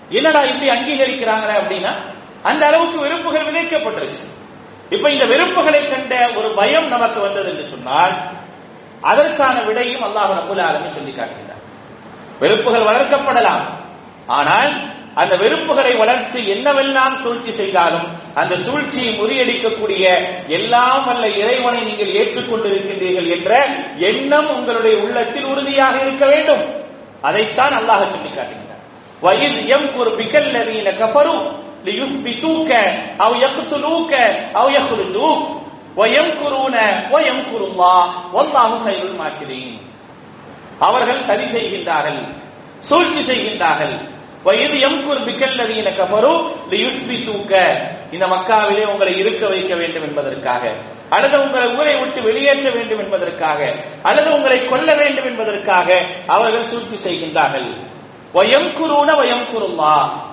என்னடா 0.10 0.42
இப்படி 0.52 0.70
அங்கீகரிக்கிறாங்களே 0.76 1.56
அப்படின்னா 1.62 1.94
அந்த 2.44 2.64
அளவுக்கு 2.70 2.98
வெறுப்புகள் 3.00 3.48
விதைக்கப்பட்டிருச்சு. 3.48 4.26
இப்ப 4.90 5.06
இந்த 5.14 5.26
வெறுப்புகளை 5.26 5.82
கண்ட 5.90 6.14
ஒரு 6.36 6.50
பயம் 6.60 6.88
நமக்கு 6.88 7.20
வந்தது 7.26 7.50
என்று 7.52 7.68
சொன்னால் 7.74 8.16
அதற்கான 9.02 9.58
விடையும் 9.62 10.06
அல்லாஹ் 10.08 10.32
ரபுல் 10.40 10.66
ஆலமி 10.68 10.90
சொல்லி 10.90 11.14
காட்டுகிறார் 11.14 11.57
வெறுப்புகள் 12.41 12.89
வளர்க்கப்படலாம் 12.89 13.65
ஆனால் 14.31 14.71
அந்த 15.15 15.35
வெறுப்புகளை 15.37 15.95
வளர்த்து 15.95 16.39
என்னவெல்லாம் 16.53 17.15
சூழ்ச்சி 17.23 17.53
செய்தாலும் 17.53 18.07
அந்த 18.35 18.55
சூழ்ச்சியை 18.67 19.11
முறியடிக்கக்கூடிய 19.15 20.05
எல்லாம் 20.51 21.03
வல்ல 21.07 21.27
இறைவனை 21.41 21.81
நீங்கள் 21.89 22.15
ஏற்றுக்கொண்டிருக்கின்றீர்கள் 22.21 23.29
என்ற 23.37 23.53
எண்ணம் 24.09 24.49
உங்களுடைய 24.57 24.95
உள்ளத்தில் 25.05 25.51
உறுதியாக 25.53 25.97
இருக்க 26.05 26.27
வேண்டும் 26.27 26.65
அதைத்தான் 27.23 27.77
அல்லாஹ் 27.81 28.07
சொல்லி 28.15 28.31
காட்டுகிறார் 28.31 28.81
வயது 29.23 29.61
எம் 29.75 29.91
ஒரு 30.01 30.13
பிகல்லதீன 30.21 30.95
கஃபரு 31.03 31.37
ليثبتوك 31.87 32.71
او 33.21 33.35
يقتلوك 33.37 34.13
او 34.57 34.69
يخرجوك 34.71 35.43
ويمكرون 35.97 36.77
ويمكر 37.13 37.61
الله 37.61 38.05
والله 38.35 38.71
خير 38.85 39.03
الماكرين 39.05 39.73
அவர்கள் 40.80 41.24
சதி 41.24 41.48
செய்கின்றார்கள் 41.58 42.20
சூழ்ச்சி 42.80 43.22
செய்கின்றார்கள். 43.34 43.96
வயது 44.44 44.78
எம்குர் 44.88 45.24
பிக்கல்லதீன 45.28 45.90
கஃபரு 46.00 46.34
லியுஸ்பிதூக்க 46.70 47.54
இந்த 48.12 48.26
மக்காவிலே 48.28 48.86
உங்களை 48.86 49.18
இருக்க 49.18 49.48
வைக்க 49.48 49.76
வேண்டும் 49.76 50.04
என்பதற்காக 50.04 50.72
அல்லது 51.10 51.42
உங்களை 51.42 51.68
ஊரை 51.68 51.96
விட்டு 51.96 52.22
வெளியேற்ற 52.22 52.70
வேண்டும் 52.70 53.00
என்பதற்காக 53.00 53.74
அல்லது 54.02 54.32
உங்களை 54.32 54.66
கொல்ல 54.66 54.96
வேண்டும் 54.96 55.26
என்பதற்காக 55.26 56.02
அவர்கள் 56.28 56.64
சூழ்ச்சி 56.64 56.98
செய்கின்றார்கள். 57.10 57.70
வயம் 58.34 58.70
குருன 58.70 59.10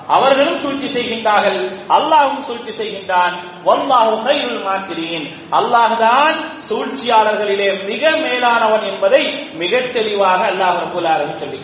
அவர்களும் 0.07 0.57
சூழ்ச்சி 0.57 1.01
செய்கின்றார்கள். 1.01 1.73
அல்லாஹும் 1.89 2.41
சூழ்ச்சி 2.41 2.83
செய்கின்றான். 2.83 3.33
வல்லாஹு 3.65 4.23
கைருள் 4.25 4.63
மாத்திரீன். 4.63 5.37
அல்லாஹ்தான் 5.53 6.35
சூழ்ச்சியாளர்களிலே 6.71 7.85
மிக 7.85 8.11
மேலானவன் 8.11 8.83
என்பதை 8.83 9.49
மிகச் 9.53 9.93
தெளிவாக 9.93 10.51
அல்லாஹ் 10.51 10.81
ரபுல் 10.85 11.09
ஆலமீன் 11.09 11.37
சொல்லி 11.37 11.59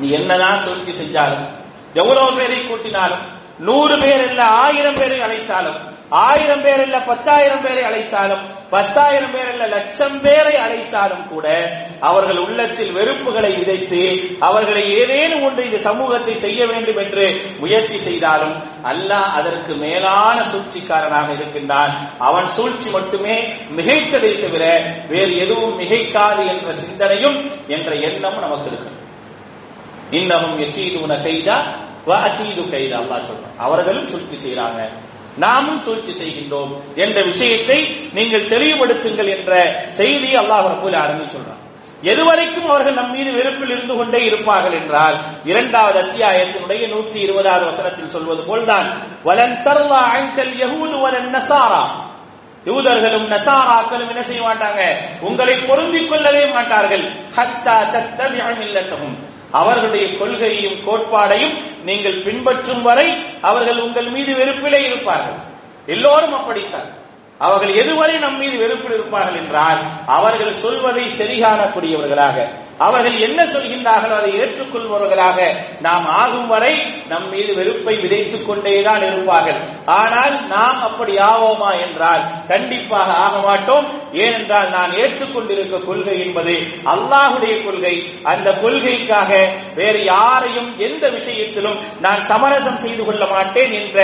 நீ 0.00 0.10
என்னதான் 0.10 0.62
சூழ்ச்சி 0.62 0.92
செஞ்சாலும் 0.92 1.46
எவ்வளவு 1.94 2.32
பேரை 2.32 2.58
கூட்டினாலும் 2.58 3.24
நூறு 3.58 3.98
பேர் 3.98 4.28
இல்ல 4.28 4.44
ஆயிரம் 4.44 4.94
பேரை 4.94 5.20
அழைத்தாலும் 5.20 5.89
ஆயிரம் 6.10 6.62
பேர் 6.62 6.82
இல்ல 6.82 6.98
பத்தாயிரம் 6.98 7.62
பேரை 7.62 7.82
அழைத்தாலும் 7.82 8.40
பத்தாயிரம் 8.70 9.30
பேர் 9.30 9.52
இல்ல 9.52 9.66
லட்சம் 9.66 10.20
பேரை 10.20 10.56
அழைத்தாலும் 10.56 11.28
கூட 11.28 11.46
அவர்கள் 12.00 12.38
உள்ளத்தில் 12.38 12.92
வெறுப்புகளை 12.92 13.58
விதைத்து 13.58 14.20
அவர்களை 14.38 14.96
ஏதேனும் 14.96 15.42
ஒன்று 15.42 15.64
இந்த 15.64 15.78
சமூகத்தை 15.78 16.38
செய்ய 16.38 16.66
வேண்டும் 16.66 16.96
என்று 16.96 17.56
முயற்சி 17.58 17.98
செய்தாலும் 17.98 18.54
அல்லாஹ் 18.84 19.32
அதற்கு 19.32 19.74
மேலான 19.74 20.42
சூழ்ச்சிக்காரனாக 20.42 21.32
இருக்கின்றான். 21.32 21.90
அவன் 22.18 22.48
சூழ்ச்சி 22.48 22.90
மட்டுமே 22.90 23.54
மிகைத்ததை 23.76 24.40
தவிர 24.40 24.82
வேறு 25.08 25.36
எதுவும் 25.36 25.80
மிகைக்காது 25.80 26.46
என்ற 26.46 26.72
சிந்தனையும் 26.72 27.50
என்ற 27.68 27.94
எண்ணம் 27.94 28.38
நமக்கு 28.38 28.66
இருக்கு 28.66 28.90
இன்னமும் 30.10 30.60
எக்கீதுன 30.60 31.16
கைதா 31.16 31.58
வ 32.06 32.14
கைதா 32.70 32.96
அல்லா 33.02 33.16
சொல்றான். 33.16 33.56
அவர்களும் 33.58 34.06
சூழ்ச்சி 34.06 34.36
செய்யறாங்க 34.36 34.90
நாமும் 35.44 35.80
சூழ்ச்சி 35.84 36.12
செய்கின்றோம் 36.20 36.72
என்ற 37.04 37.18
விஷயத்தை 37.30 37.78
நீங்கள் 38.16 38.50
தெளிவுபடுத்துங்கள் 38.52 39.30
என்ற 39.36 39.52
செய்தி 39.98 40.30
அல்லாஹ் 40.42 40.68
ரபுல் 40.72 40.98
ஆரம்பி 41.02 41.26
சொல்றான். 41.34 41.62
எதுவரைக்கும் 42.10 42.68
அவர்கள் 42.68 42.98
நம் 42.98 43.14
மீது 43.14 43.30
வெறுப்பில் 43.32 43.72
இருந்து 43.74 43.94
கொண்டே 43.96 44.20
இருப்பார்கள் 44.24 44.76
என்றால் 44.80 45.16
இரண்டாவது 45.50 45.98
அத்தியாயத்தினுடைய 46.02 46.82
நூற்றி 46.88 47.18
இருபதாவது 47.20 47.64
வசனத்தில் 47.70 48.12
சொல்வது 48.14 48.42
போல்தான் 48.42 48.88
வலன் 49.22 49.58
தர்லா 49.66 50.02
அங்கல் 50.18 50.54
யஹூது 50.62 50.96
வலன் 51.00 51.30
நசாரா. 51.36 51.82
யூதர்களும் 52.68 53.28
நசாராக்களும் 53.34 54.10
என்ன 54.12 54.22
செய்ய 54.22 54.42
மாட்டாங்க? 54.48 54.80
உங்களை 55.20 55.54
பொருந்திக் 55.68 56.10
கொள்ளவே 56.10 56.44
மாட்டார்கள். 56.56 57.04
ஹத்தா 57.36 57.76
தத்தபிஅ 57.94 58.48
அவர்களுடைய 59.52 60.16
கொள்கையையும் 60.16 60.78
கோட்பாடையும் 60.86 61.58
நீங்கள் 61.84 62.22
பின்பற்றும் 62.22 62.82
வரை 62.82 63.14
அவர்கள் 63.40 63.78
உங்கள் 63.78 64.08
மீது 64.08 64.34
வெறுப்பிலே 64.34 64.84
இருப்பார்கள். 64.84 65.38
எல்லோரும் 65.86 66.34
அப்படித்தான். 66.34 66.98
அவர்கள் 67.38 67.74
எதுவரை 67.74 68.18
நம் 68.18 68.38
மீது 68.38 68.58
வெறுப்பில் 68.58 68.92
இருப்பார்கள் 68.92 69.42
என்றால் 69.42 69.78
அவர்கள் 70.06 70.52
சொல்வதை 70.52 71.04
சரிகாணக்கூடியவர்களாக 71.18 72.46
அவர்கள் 72.78 73.18
என்ன 73.18 73.44
சொல்கின்றார்களோ 73.44 74.16
அதை 74.16 74.40
ஏற்றுக்கொள்பவர்களாக 74.40 75.42
நாம் 75.80 76.06
ஆகும் 76.06 76.46
வரை 76.46 76.74
நம் 77.12 77.28
மீது 77.32 77.52
வெறுப்பை 77.58 77.94
விதைத்துக் 78.02 78.46
கொண்டேதான் 78.48 79.04
இருப்பார்கள். 79.08 79.60
ஆனால் 80.00 80.34
நாம் 80.54 80.80
அப்படி 80.88 81.14
ஆவோமா 81.30 81.70
என்றால் 81.86 82.22
கண்டிப்பாக 82.50 83.10
ஆக 83.26 83.34
மாட்டோம். 83.46 83.86
ஏனென்றால் 84.24 84.68
நான் 84.76 84.92
ஏற்றுக்கொண்டிருக்க 85.02 85.76
கொள்கை 85.84 86.16
என்பது 86.24 86.54
அல்லாஹுடைய 86.92 87.54
கொள்கை. 87.64 87.94
அந்த 88.32 88.48
கொள்கைக்காக 88.62 89.30
வேறு 89.78 90.00
யாரையும் 90.12 90.70
எந்த 90.88 91.04
விஷயத்திலும் 91.18 91.78
நான் 92.06 92.22
சமரசம் 92.30 92.80
செய்து 92.84 93.02
கொள்ள 93.04 93.24
மாட்டேன் 93.34 93.72
என்ற 93.80 93.98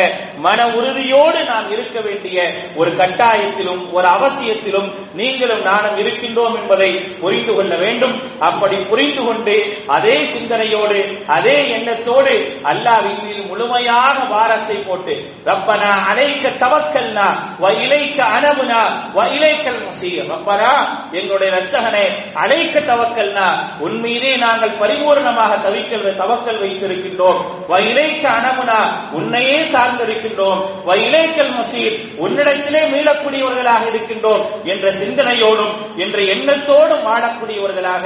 மன 0.47 0.69
உறுதியோடு 0.79 1.41
நாம் 1.53 1.69
இருக்க 1.75 1.99
வேண்டிய 2.07 2.39
ஒரு 2.81 2.93
கட்டாயத்திலும் 3.01 3.83
ஒரு 3.97 4.09
அவசியத்திலும் 4.17 4.89
நீங்களும் 5.21 5.65
நானும் 5.71 5.99
இருக்கின்றோம் 6.03 6.57
என்பதை 6.61 6.91
புரிந்து 7.23 7.53
கொள்ள 7.55 7.75
வேண்டும். 7.85 8.17
அப்படி 8.49 8.77
புரிந்து 8.93 9.23
கொண்டு 9.29 9.57
அதே 9.97 10.17
சிந்தனையோடு 10.35 11.01
அதே 11.39 11.59
எண்ணத்தோடு 11.77 12.35
அல்லாஹ் 12.73 12.96
அல்லாவின் 12.97 13.25
மீது 13.25 13.43
முழுமையாக 13.49 14.19
வாரத்தை 14.33 14.77
போட்டு 14.77 15.15
ரப்பனா 15.49 15.91
அலைக்க 16.11 16.53
தவக்கல்னா 16.63 17.27
வ 17.63 17.73
இலைக்க 17.85 18.19
அனபுனா 18.37 18.81
வ 19.17 19.25
இலைக்கல் 19.37 19.81
மசீர். 19.87 20.29
ரப்பனா 20.33 20.71
எங்களுடைய 21.19 21.49
ரச்சகனே 21.57 22.05
அலைக்க 22.43 22.83
தவக்கல்னா 22.91 23.47
உன்மீதே 23.87 24.33
நாங்கள் 24.45 24.79
பரிபூர்ணமாக 24.81 25.53
தவிக்கல் 25.67 26.07
தவக்கல் 26.23 26.61
வைத்திருக்கின்றோம். 26.65 27.41
வ 27.71 27.81
இலைக்க 27.91 28.25
அனபுனா 28.39 28.79
உன்னையே 29.19 29.59
சார்ந்திருக்கின்றோம். 29.75 30.63
வ 30.89 30.97
இலைக்கல் 31.07 31.53
மசீர் 31.59 31.97
உன்னிடத்திலே 32.25 32.83
மீளக்கூடியவர்களாக 32.95 33.83
இருக்கின்றோம். 33.93 34.43
என்ற 34.73 34.87
சிந்தனையோடும் 35.03 35.75
என்ற 36.05 36.19
எண்ணத்தோடும் 36.35 37.07
வாழக்கூடியவர்களாக 37.11 38.05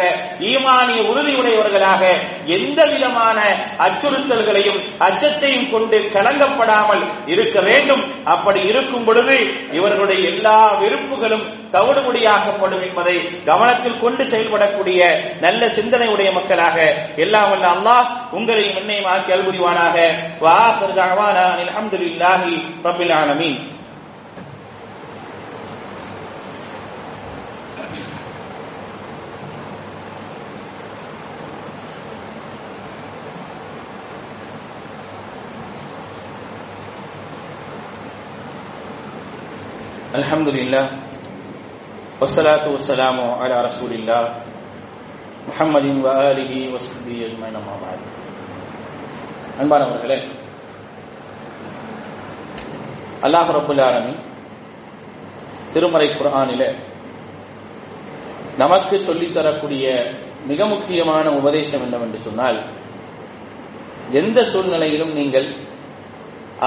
ஈமானிய 0.50 1.00
உறுதியுடையவர்களாக 1.10 2.02
எந்த 2.58 2.80
விதமான 2.92 3.38
அச்சுறுத்தல்களையும் 3.86 4.79
அச்சத்தையும் 4.98 5.70
கொண்டு 5.70 5.98
கலங்கப்படாமல் 6.16 7.02
இருக்க 7.26 7.60
வேண்டும். 7.60 8.02
அப்படி 8.24 8.60
இருக்கும் 8.72 9.04
பொழுது 9.04 9.36
இவர்களுடைய 9.72 10.28
எல்லா 10.30 10.58
விருப்புகளும் 10.82 11.46
தவிடுபடியாக்கப்படும் 11.74 12.82
என்பதை 12.86 13.16
கவனத்தில் 13.44 14.00
கொண்டு 14.00 14.24
செயல்படக்கூடிய 14.24 15.00
நல்ல 15.40 15.66
சிந்தனையுடைய 15.66 16.32
மக்களாக 16.32 16.78
எல்லாம் 17.16 17.50
வல்ல 17.50 17.66
அல்லாஹ் 17.74 18.06
உங்களையும் 18.38 18.78
என்னையும் 18.80 19.10
ஆக்கி 19.14 19.32
அல்புரிவானாக 19.32 19.96
வாசர் 20.40 20.96
தஅவானா 21.00 21.46
அலமதுல்லாஹி 21.62 22.54
ரபில் 22.84 23.14
ஆலமீன். 23.22 23.60
الحمد 40.19 40.47
لله 40.49 40.85
والصلاة 42.21 42.65
والسلام 42.67 43.17
على 43.33 43.55
رسول 43.61 43.91
الله 43.93 44.23
محمد 45.47 45.85
وآله 45.97 46.51
وصحبه 46.73 47.17
أجمعين 47.25 47.55
أما 47.57 47.75
بعد 47.77 47.99
அன்பானவர்களே 49.55 50.17
அல்லாஹ் 53.25 53.49
ரபுல் 53.57 53.81
ஆலமீன் 53.85 54.17
திருமறை 55.73 56.07
குர்ஆனிலே 56.11 56.67
நமக்கு 58.57 58.95
சொல்லித் 59.07 59.35
தரக்கூடிய 59.37 59.85
மிக 60.47 60.65
முக்கியமான 60.73 61.25
உபதேசம் 61.39 61.85
என்னவென்று 61.85 62.19
சொன்னால் 62.27 62.59
எந்த 64.19 64.39
சூழ்நிலையிலும் 64.51 65.15
நீங்கள் 65.19 65.47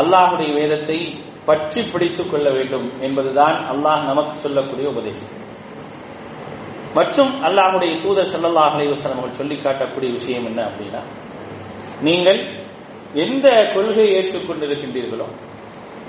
அல்லாஹுடைய 0.00 0.50
வேதத்தை 0.58 0.98
பற்றி 1.45 1.81
பிடித்துக் 1.81 2.31
கொள்ள 2.31 2.49
வேண்டும் 2.49 3.01
என்பதுதான் 3.01 3.55
அல்லாஹ் 3.71 4.05
நமக்கு 4.05 4.39
சொல்லக்கூடிய 4.39 4.89
உபதேசம். 4.89 5.41
மற்றும் 6.93 7.43
அல்லாஹுடைய 7.43 8.01
தூதர் 8.01 8.27
சல்லாஹ் 8.27 8.75
அலைவசம் 8.75 9.13
அவர்கள் 9.13 9.31
சொல்லி 9.31 9.55
காட்டக்கூடிய 9.55 10.11
விஷயம் 10.11 10.45
என்ன 10.45 10.63
அப்படின்னா 10.63 11.01
நீங்கள் 12.01 12.39
எந்த 13.13 13.71
கொள்கையை 13.73 14.23
ஏற்றுக்கொண்டிருக்கின்றீர்களோ 14.23 15.25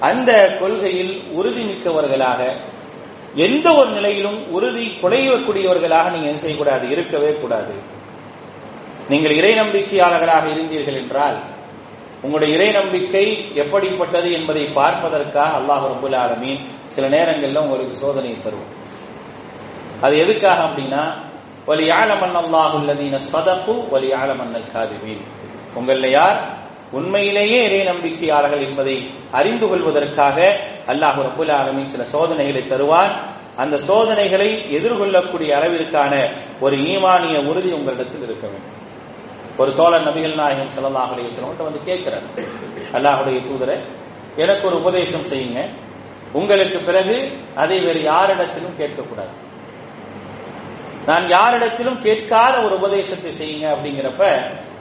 அந்த 0.01 0.57
கொள்கையில் 0.61 1.31
உறுதி 1.33 1.65
மிக்கவர்களாக 1.65 2.57
எந்த 3.35 3.75
ஒரு 3.75 3.91
நிலையிலும் 3.91 4.51
உறுதி 4.51 4.93
குலையக்கூடியவர்களாக 5.03 6.11
நீங்க 6.11 6.27
என்ன 6.27 6.37
செய்யக்கூடாது? 6.37 6.89
இருக்கவே 6.89 7.33
கூடாது. 7.33 7.75
நீங்கள் 9.09 9.31
இறை 9.31 9.55
நம்பிக்கையாளர்களாக 9.55 10.45
இருந்தீர்கள் 10.57 11.03
என்றால் 11.03 11.54
உங்களுடைய 12.25 12.51
இறை 12.57 12.69
நம்பிக்கை 12.73 13.25
எப்படிப்பட்டது 13.63 14.29
என்பதை 14.33 14.65
பார்ப்பதற்காக 14.79 15.53
அல்லாஹ் 15.61 15.85
ரபுல் 15.93 16.17
ஆலமீன் 16.25 16.61
சில 16.95 17.09
நேரங்களில் 17.09 17.63
உங்களுக்கு 17.65 17.97
சோதனையை 18.05 18.39
தருவோம் 18.45 18.73
அது 20.01 20.15
எதுக்காக 20.25 20.59
அப்படின்னா 20.69 21.03
வலி 21.67 21.87
ஆலமன் 22.01 22.37
அல்லாஹுல்லதீன 22.43 23.21
சதப்பு 23.33 23.75
வலி 23.93 24.11
ஆலமன்னல் 24.23 24.71
காதிபீன். 24.75 25.23
உங்கள 25.79 26.09
யார் 26.11 26.39
உண்மையிலேயே 26.93 27.61
இறை 27.69 27.81
நம்பிக்கையாளர்கள் 27.93 28.65
என்பதை 28.69 28.97
அறிந்து 29.39 29.67
கொள்வதற்காக 29.69 30.39
அல்லாஹ் 30.93 31.21
ரபுல் 31.29 31.53
ஆலமீன் 31.61 31.93
சில 31.95 32.05
சோதனைகளை 32.15 32.63
தருவான். 32.67 33.13
அந்த 33.63 33.77
சோதனைகளை 33.91 34.51
எதிர்கொள்ளக்கூடிய 34.77 35.51
அளவிற்கான 35.59 36.13
ஒரு 36.61 36.77
ஈமானிய 36.93 37.37
உறுதி 37.51 37.71
உங்களிடத்தில் 37.73 38.23
இருக்க 38.23 38.47
வேண்டும். 38.47 38.81
ஒரு 39.63 39.71
சோழர் 39.79 40.07
நபிகள் 40.07 40.39
நாயகம் 40.41 40.71
ஸல்லல்லாஹு 40.77 41.13
அலைஹி 41.15 41.65
வந்து 41.67 41.81
கேட்கிறார். 41.89 42.27
அல்லாஹுடைய 42.97 43.39
தூதரை 43.49 43.77
எனக்கு 44.43 44.65
ஒரு 44.71 44.77
உபதேசம் 44.83 45.27
செய்யுங்க. 45.33 45.61
உங்களுக்கு 46.39 46.79
பிறகு 46.89 47.17
அதை 47.63 47.77
வேறு 47.85 48.01
யாரிடத்திலும் 48.13 48.79
கேட்கக்கூடாது. 48.81 49.35
நான் 51.09 51.27
யாரிடத்திலும் 51.35 51.99
கேட்காத 52.07 52.55
ஒரு 52.67 52.75
உபதேசத்தை 52.81 53.33
செய்யுங்க 53.41 53.67
அப்படிங்கிறப்ப 53.75 54.23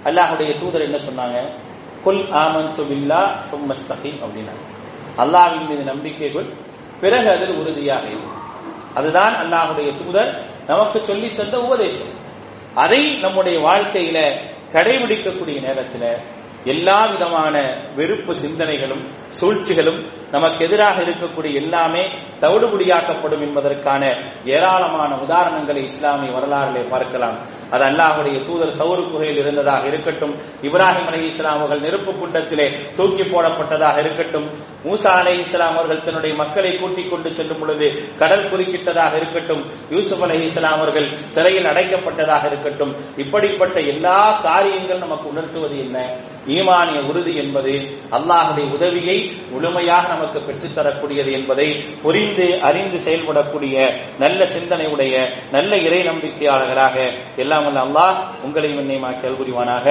அல்லாஹுடைய 0.09 0.51
தூதர் 0.61 0.86
என்ன 0.88 0.99
சொன்னாங்க? 1.07 1.38
குல் 2.05 2.24
ஆமன் 2.43 2.71
சுபில்லா 2.78 3.21
சும்மஸ்தகி 3.49 4.11
அப்படின்னாங்க. 4.24 4.63
அல்லாஹ்வின் 5.24 5.67
மீது 5.71 5.84
நம்பிக்கை 5.91 6.30
கொள் 6.32 6.49
பிறகு 7.03 7.30
அதில் 7.36 7.53
உறுதியாக 7.61 8.05
இருக்கும் 8.13 8.39
அதுதான் 8.99 9.36
அல்லாஹுடைய 9.43 9.89
தூதர் 10.01 10.32
நமக்கு 10.71 10.97
சொல்லி 11.09 11.30
தந்த 11.41 11.55
உபதேசம். 11.67 12.13
அதை 12.84 13.01
நம்முடைய 13.24 13.57
வாழ்க்கையில 13.67 14.19
கடைபிடிக்கக்கூடிய 14.74 15.57
நேரத்தில் 15.67 16.09
எல்லா 16.65 17.05
விதமான 17.05 17.55
வெறுப்பு 17.95 18.34
சிந்தனைகளும் 18.34 19.01
சூழ்ச்சிகளும் 19.39 19.99
நமக்கு 20.32 20.59
எதிராக 20.65 20.97
இருக்கக்கூடிய 21.01 21.53
எல்லாமே 21.61 22.03
தவிடுபடியாக்கப்படும் 22.39 23.43
என்பதற்கான 23.47 24.03
ஏராளமான 24.55 25.11
உதாரணங்களை 25.26 25.82
இஸ்லாமிய 25.84 26.32
வரலாறுகளை 26.32 26.84
பார்க்கலாம். 26.93 27.38
அது 27.74 27.84
அல்லாஹுடைய 27.86 28.38
தூதர் 28.47 28.78
சவுரு 28.78 29.03
குகையில் 29.05 29.39
இருந்ததாக 29.43 29.84
இருக்கட்டும் 29.88 30.34
இப்ராஹிம் 30.63 31.07
அலி 31.11 31.21
இஸ்லாம் 31.28 31.57
அவர்கள் 31.57 31.84
நெருப்பு 31.86 32.11
குண்டத்திலே 32.13 32.67
தூக்கி 32.95 33.26
போடப்பட்டதாக 33.26 33.97
இருக்கட்டும் 34.03 34.47
மூசா 34.86 35.13
அலை 35.19 35.36
இஸ்லாம் 35.39 35.78
அவர்கள் 35.78 36.03
தன்னுடைய 36.05 36.34
மக்களை 36.36 36.71
கூட்டிக் 36.76 37.11
கொண்டு 37.11 37.30
செல்லும் 37.34 37.59
பொழுது 37.59 37.88
கடல் 38.19 38.49
குறுக்கிட்டதாக 38.49 39.13
இருக்கட்டும் 39.17 39.63
யூசுப் 39.89 40.24
அலி 40.24 40.38
இஸ்லாம் 40.43 40.78
அவர்கள் 40.78 41.07
சிறையில் 41.36 41.71
அடைக்கப்பட்டதாக 41.71 42.45
இருக்கட்டும் 42.47 42.93
இப்படிப்பட்ட 43.17 43.80
எல்லா 43.93 44.17
காரியங்கள் 44.43 45.03
நமக்கு 45.05 45.28
உணர்த்துவது 45.30 45.78
என்ன? 45.80 45.97
ஈமானிய 46.47 46.99
உறுதி 47.09 47.33
என்பது 47.43 47.73
அல்லாஹுடைய 48.17 48.65
உதவியை 48.77 49.17
முழுமையாக 49.51 50.07
நமக்கு 50.13 50.39
பெற்றுத்தரக்கூடியது 50.47 51.31
என்பதை 51.31 51.67
புரிந்து 52.01 52.47
அறிந்து 52.69 52.97
செயல்படக்கூடிய 53.05 53.75
நல்ல 54.19 54.45
சிந்தனை 54.45 54.87
உடைய 54.93 55.15
நல்ல 55.51 55.77
இறை 55.77 56.01
நம்பிக்கையாளர்களாக 56.09 56.95
எல்லாம் 57.35 57.65
வல்ல 57.67 57.85
அல்லாஹ் 57.87 58.17
உங்களையும் 58.45 58.81
என்னையும் 58.83 59.21
கேள்புரிவானாக 59.23 59.87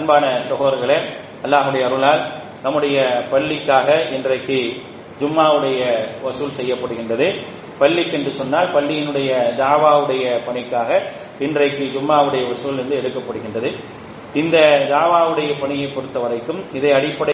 அன்பான 0.00 0.24
சகோதரர்களே 0.50 0.98
அல்லாஹுடைய 1.46 1.84
அருளால் 1.88 2.22
நம்முடைய 2.62 2.98
பள்ளிக்காக 3.30 3.88
இன்றைக்கு 4.16 4.58
ஜும்மாவுடைய 5.20 5.80
வசூல் 6.22 6.56
செய்யப்படுகின்றது. 6.58 7.26
பள்ளிக்கு 7.78 8.14
என்று 8.18 8.32
சொன்னால் 8.32 8.72
பள்ளியினுடைய 8.74 9.30
தாவாவுடைய 9.60 10.24
பணிக்காக 10.46 10.90
இன்றைக்கு 11.38 11.84
ஜும்மாவுடைய 11.94 12.42
வசூல் 12.50 12.80
என்று 12.82 12.96
எடுக்கப்படுகின்றது. 13.00 13.70
இந்த 14.36 14.56
தாவாவுடைய 14.90 15.50
பணியை 15.60 15.88
பொறுத்த 15.88 16.18
வரைக்கும் 16.20 16.60
இதை 16.72 16.90
அடிப்படை 16.92 17.24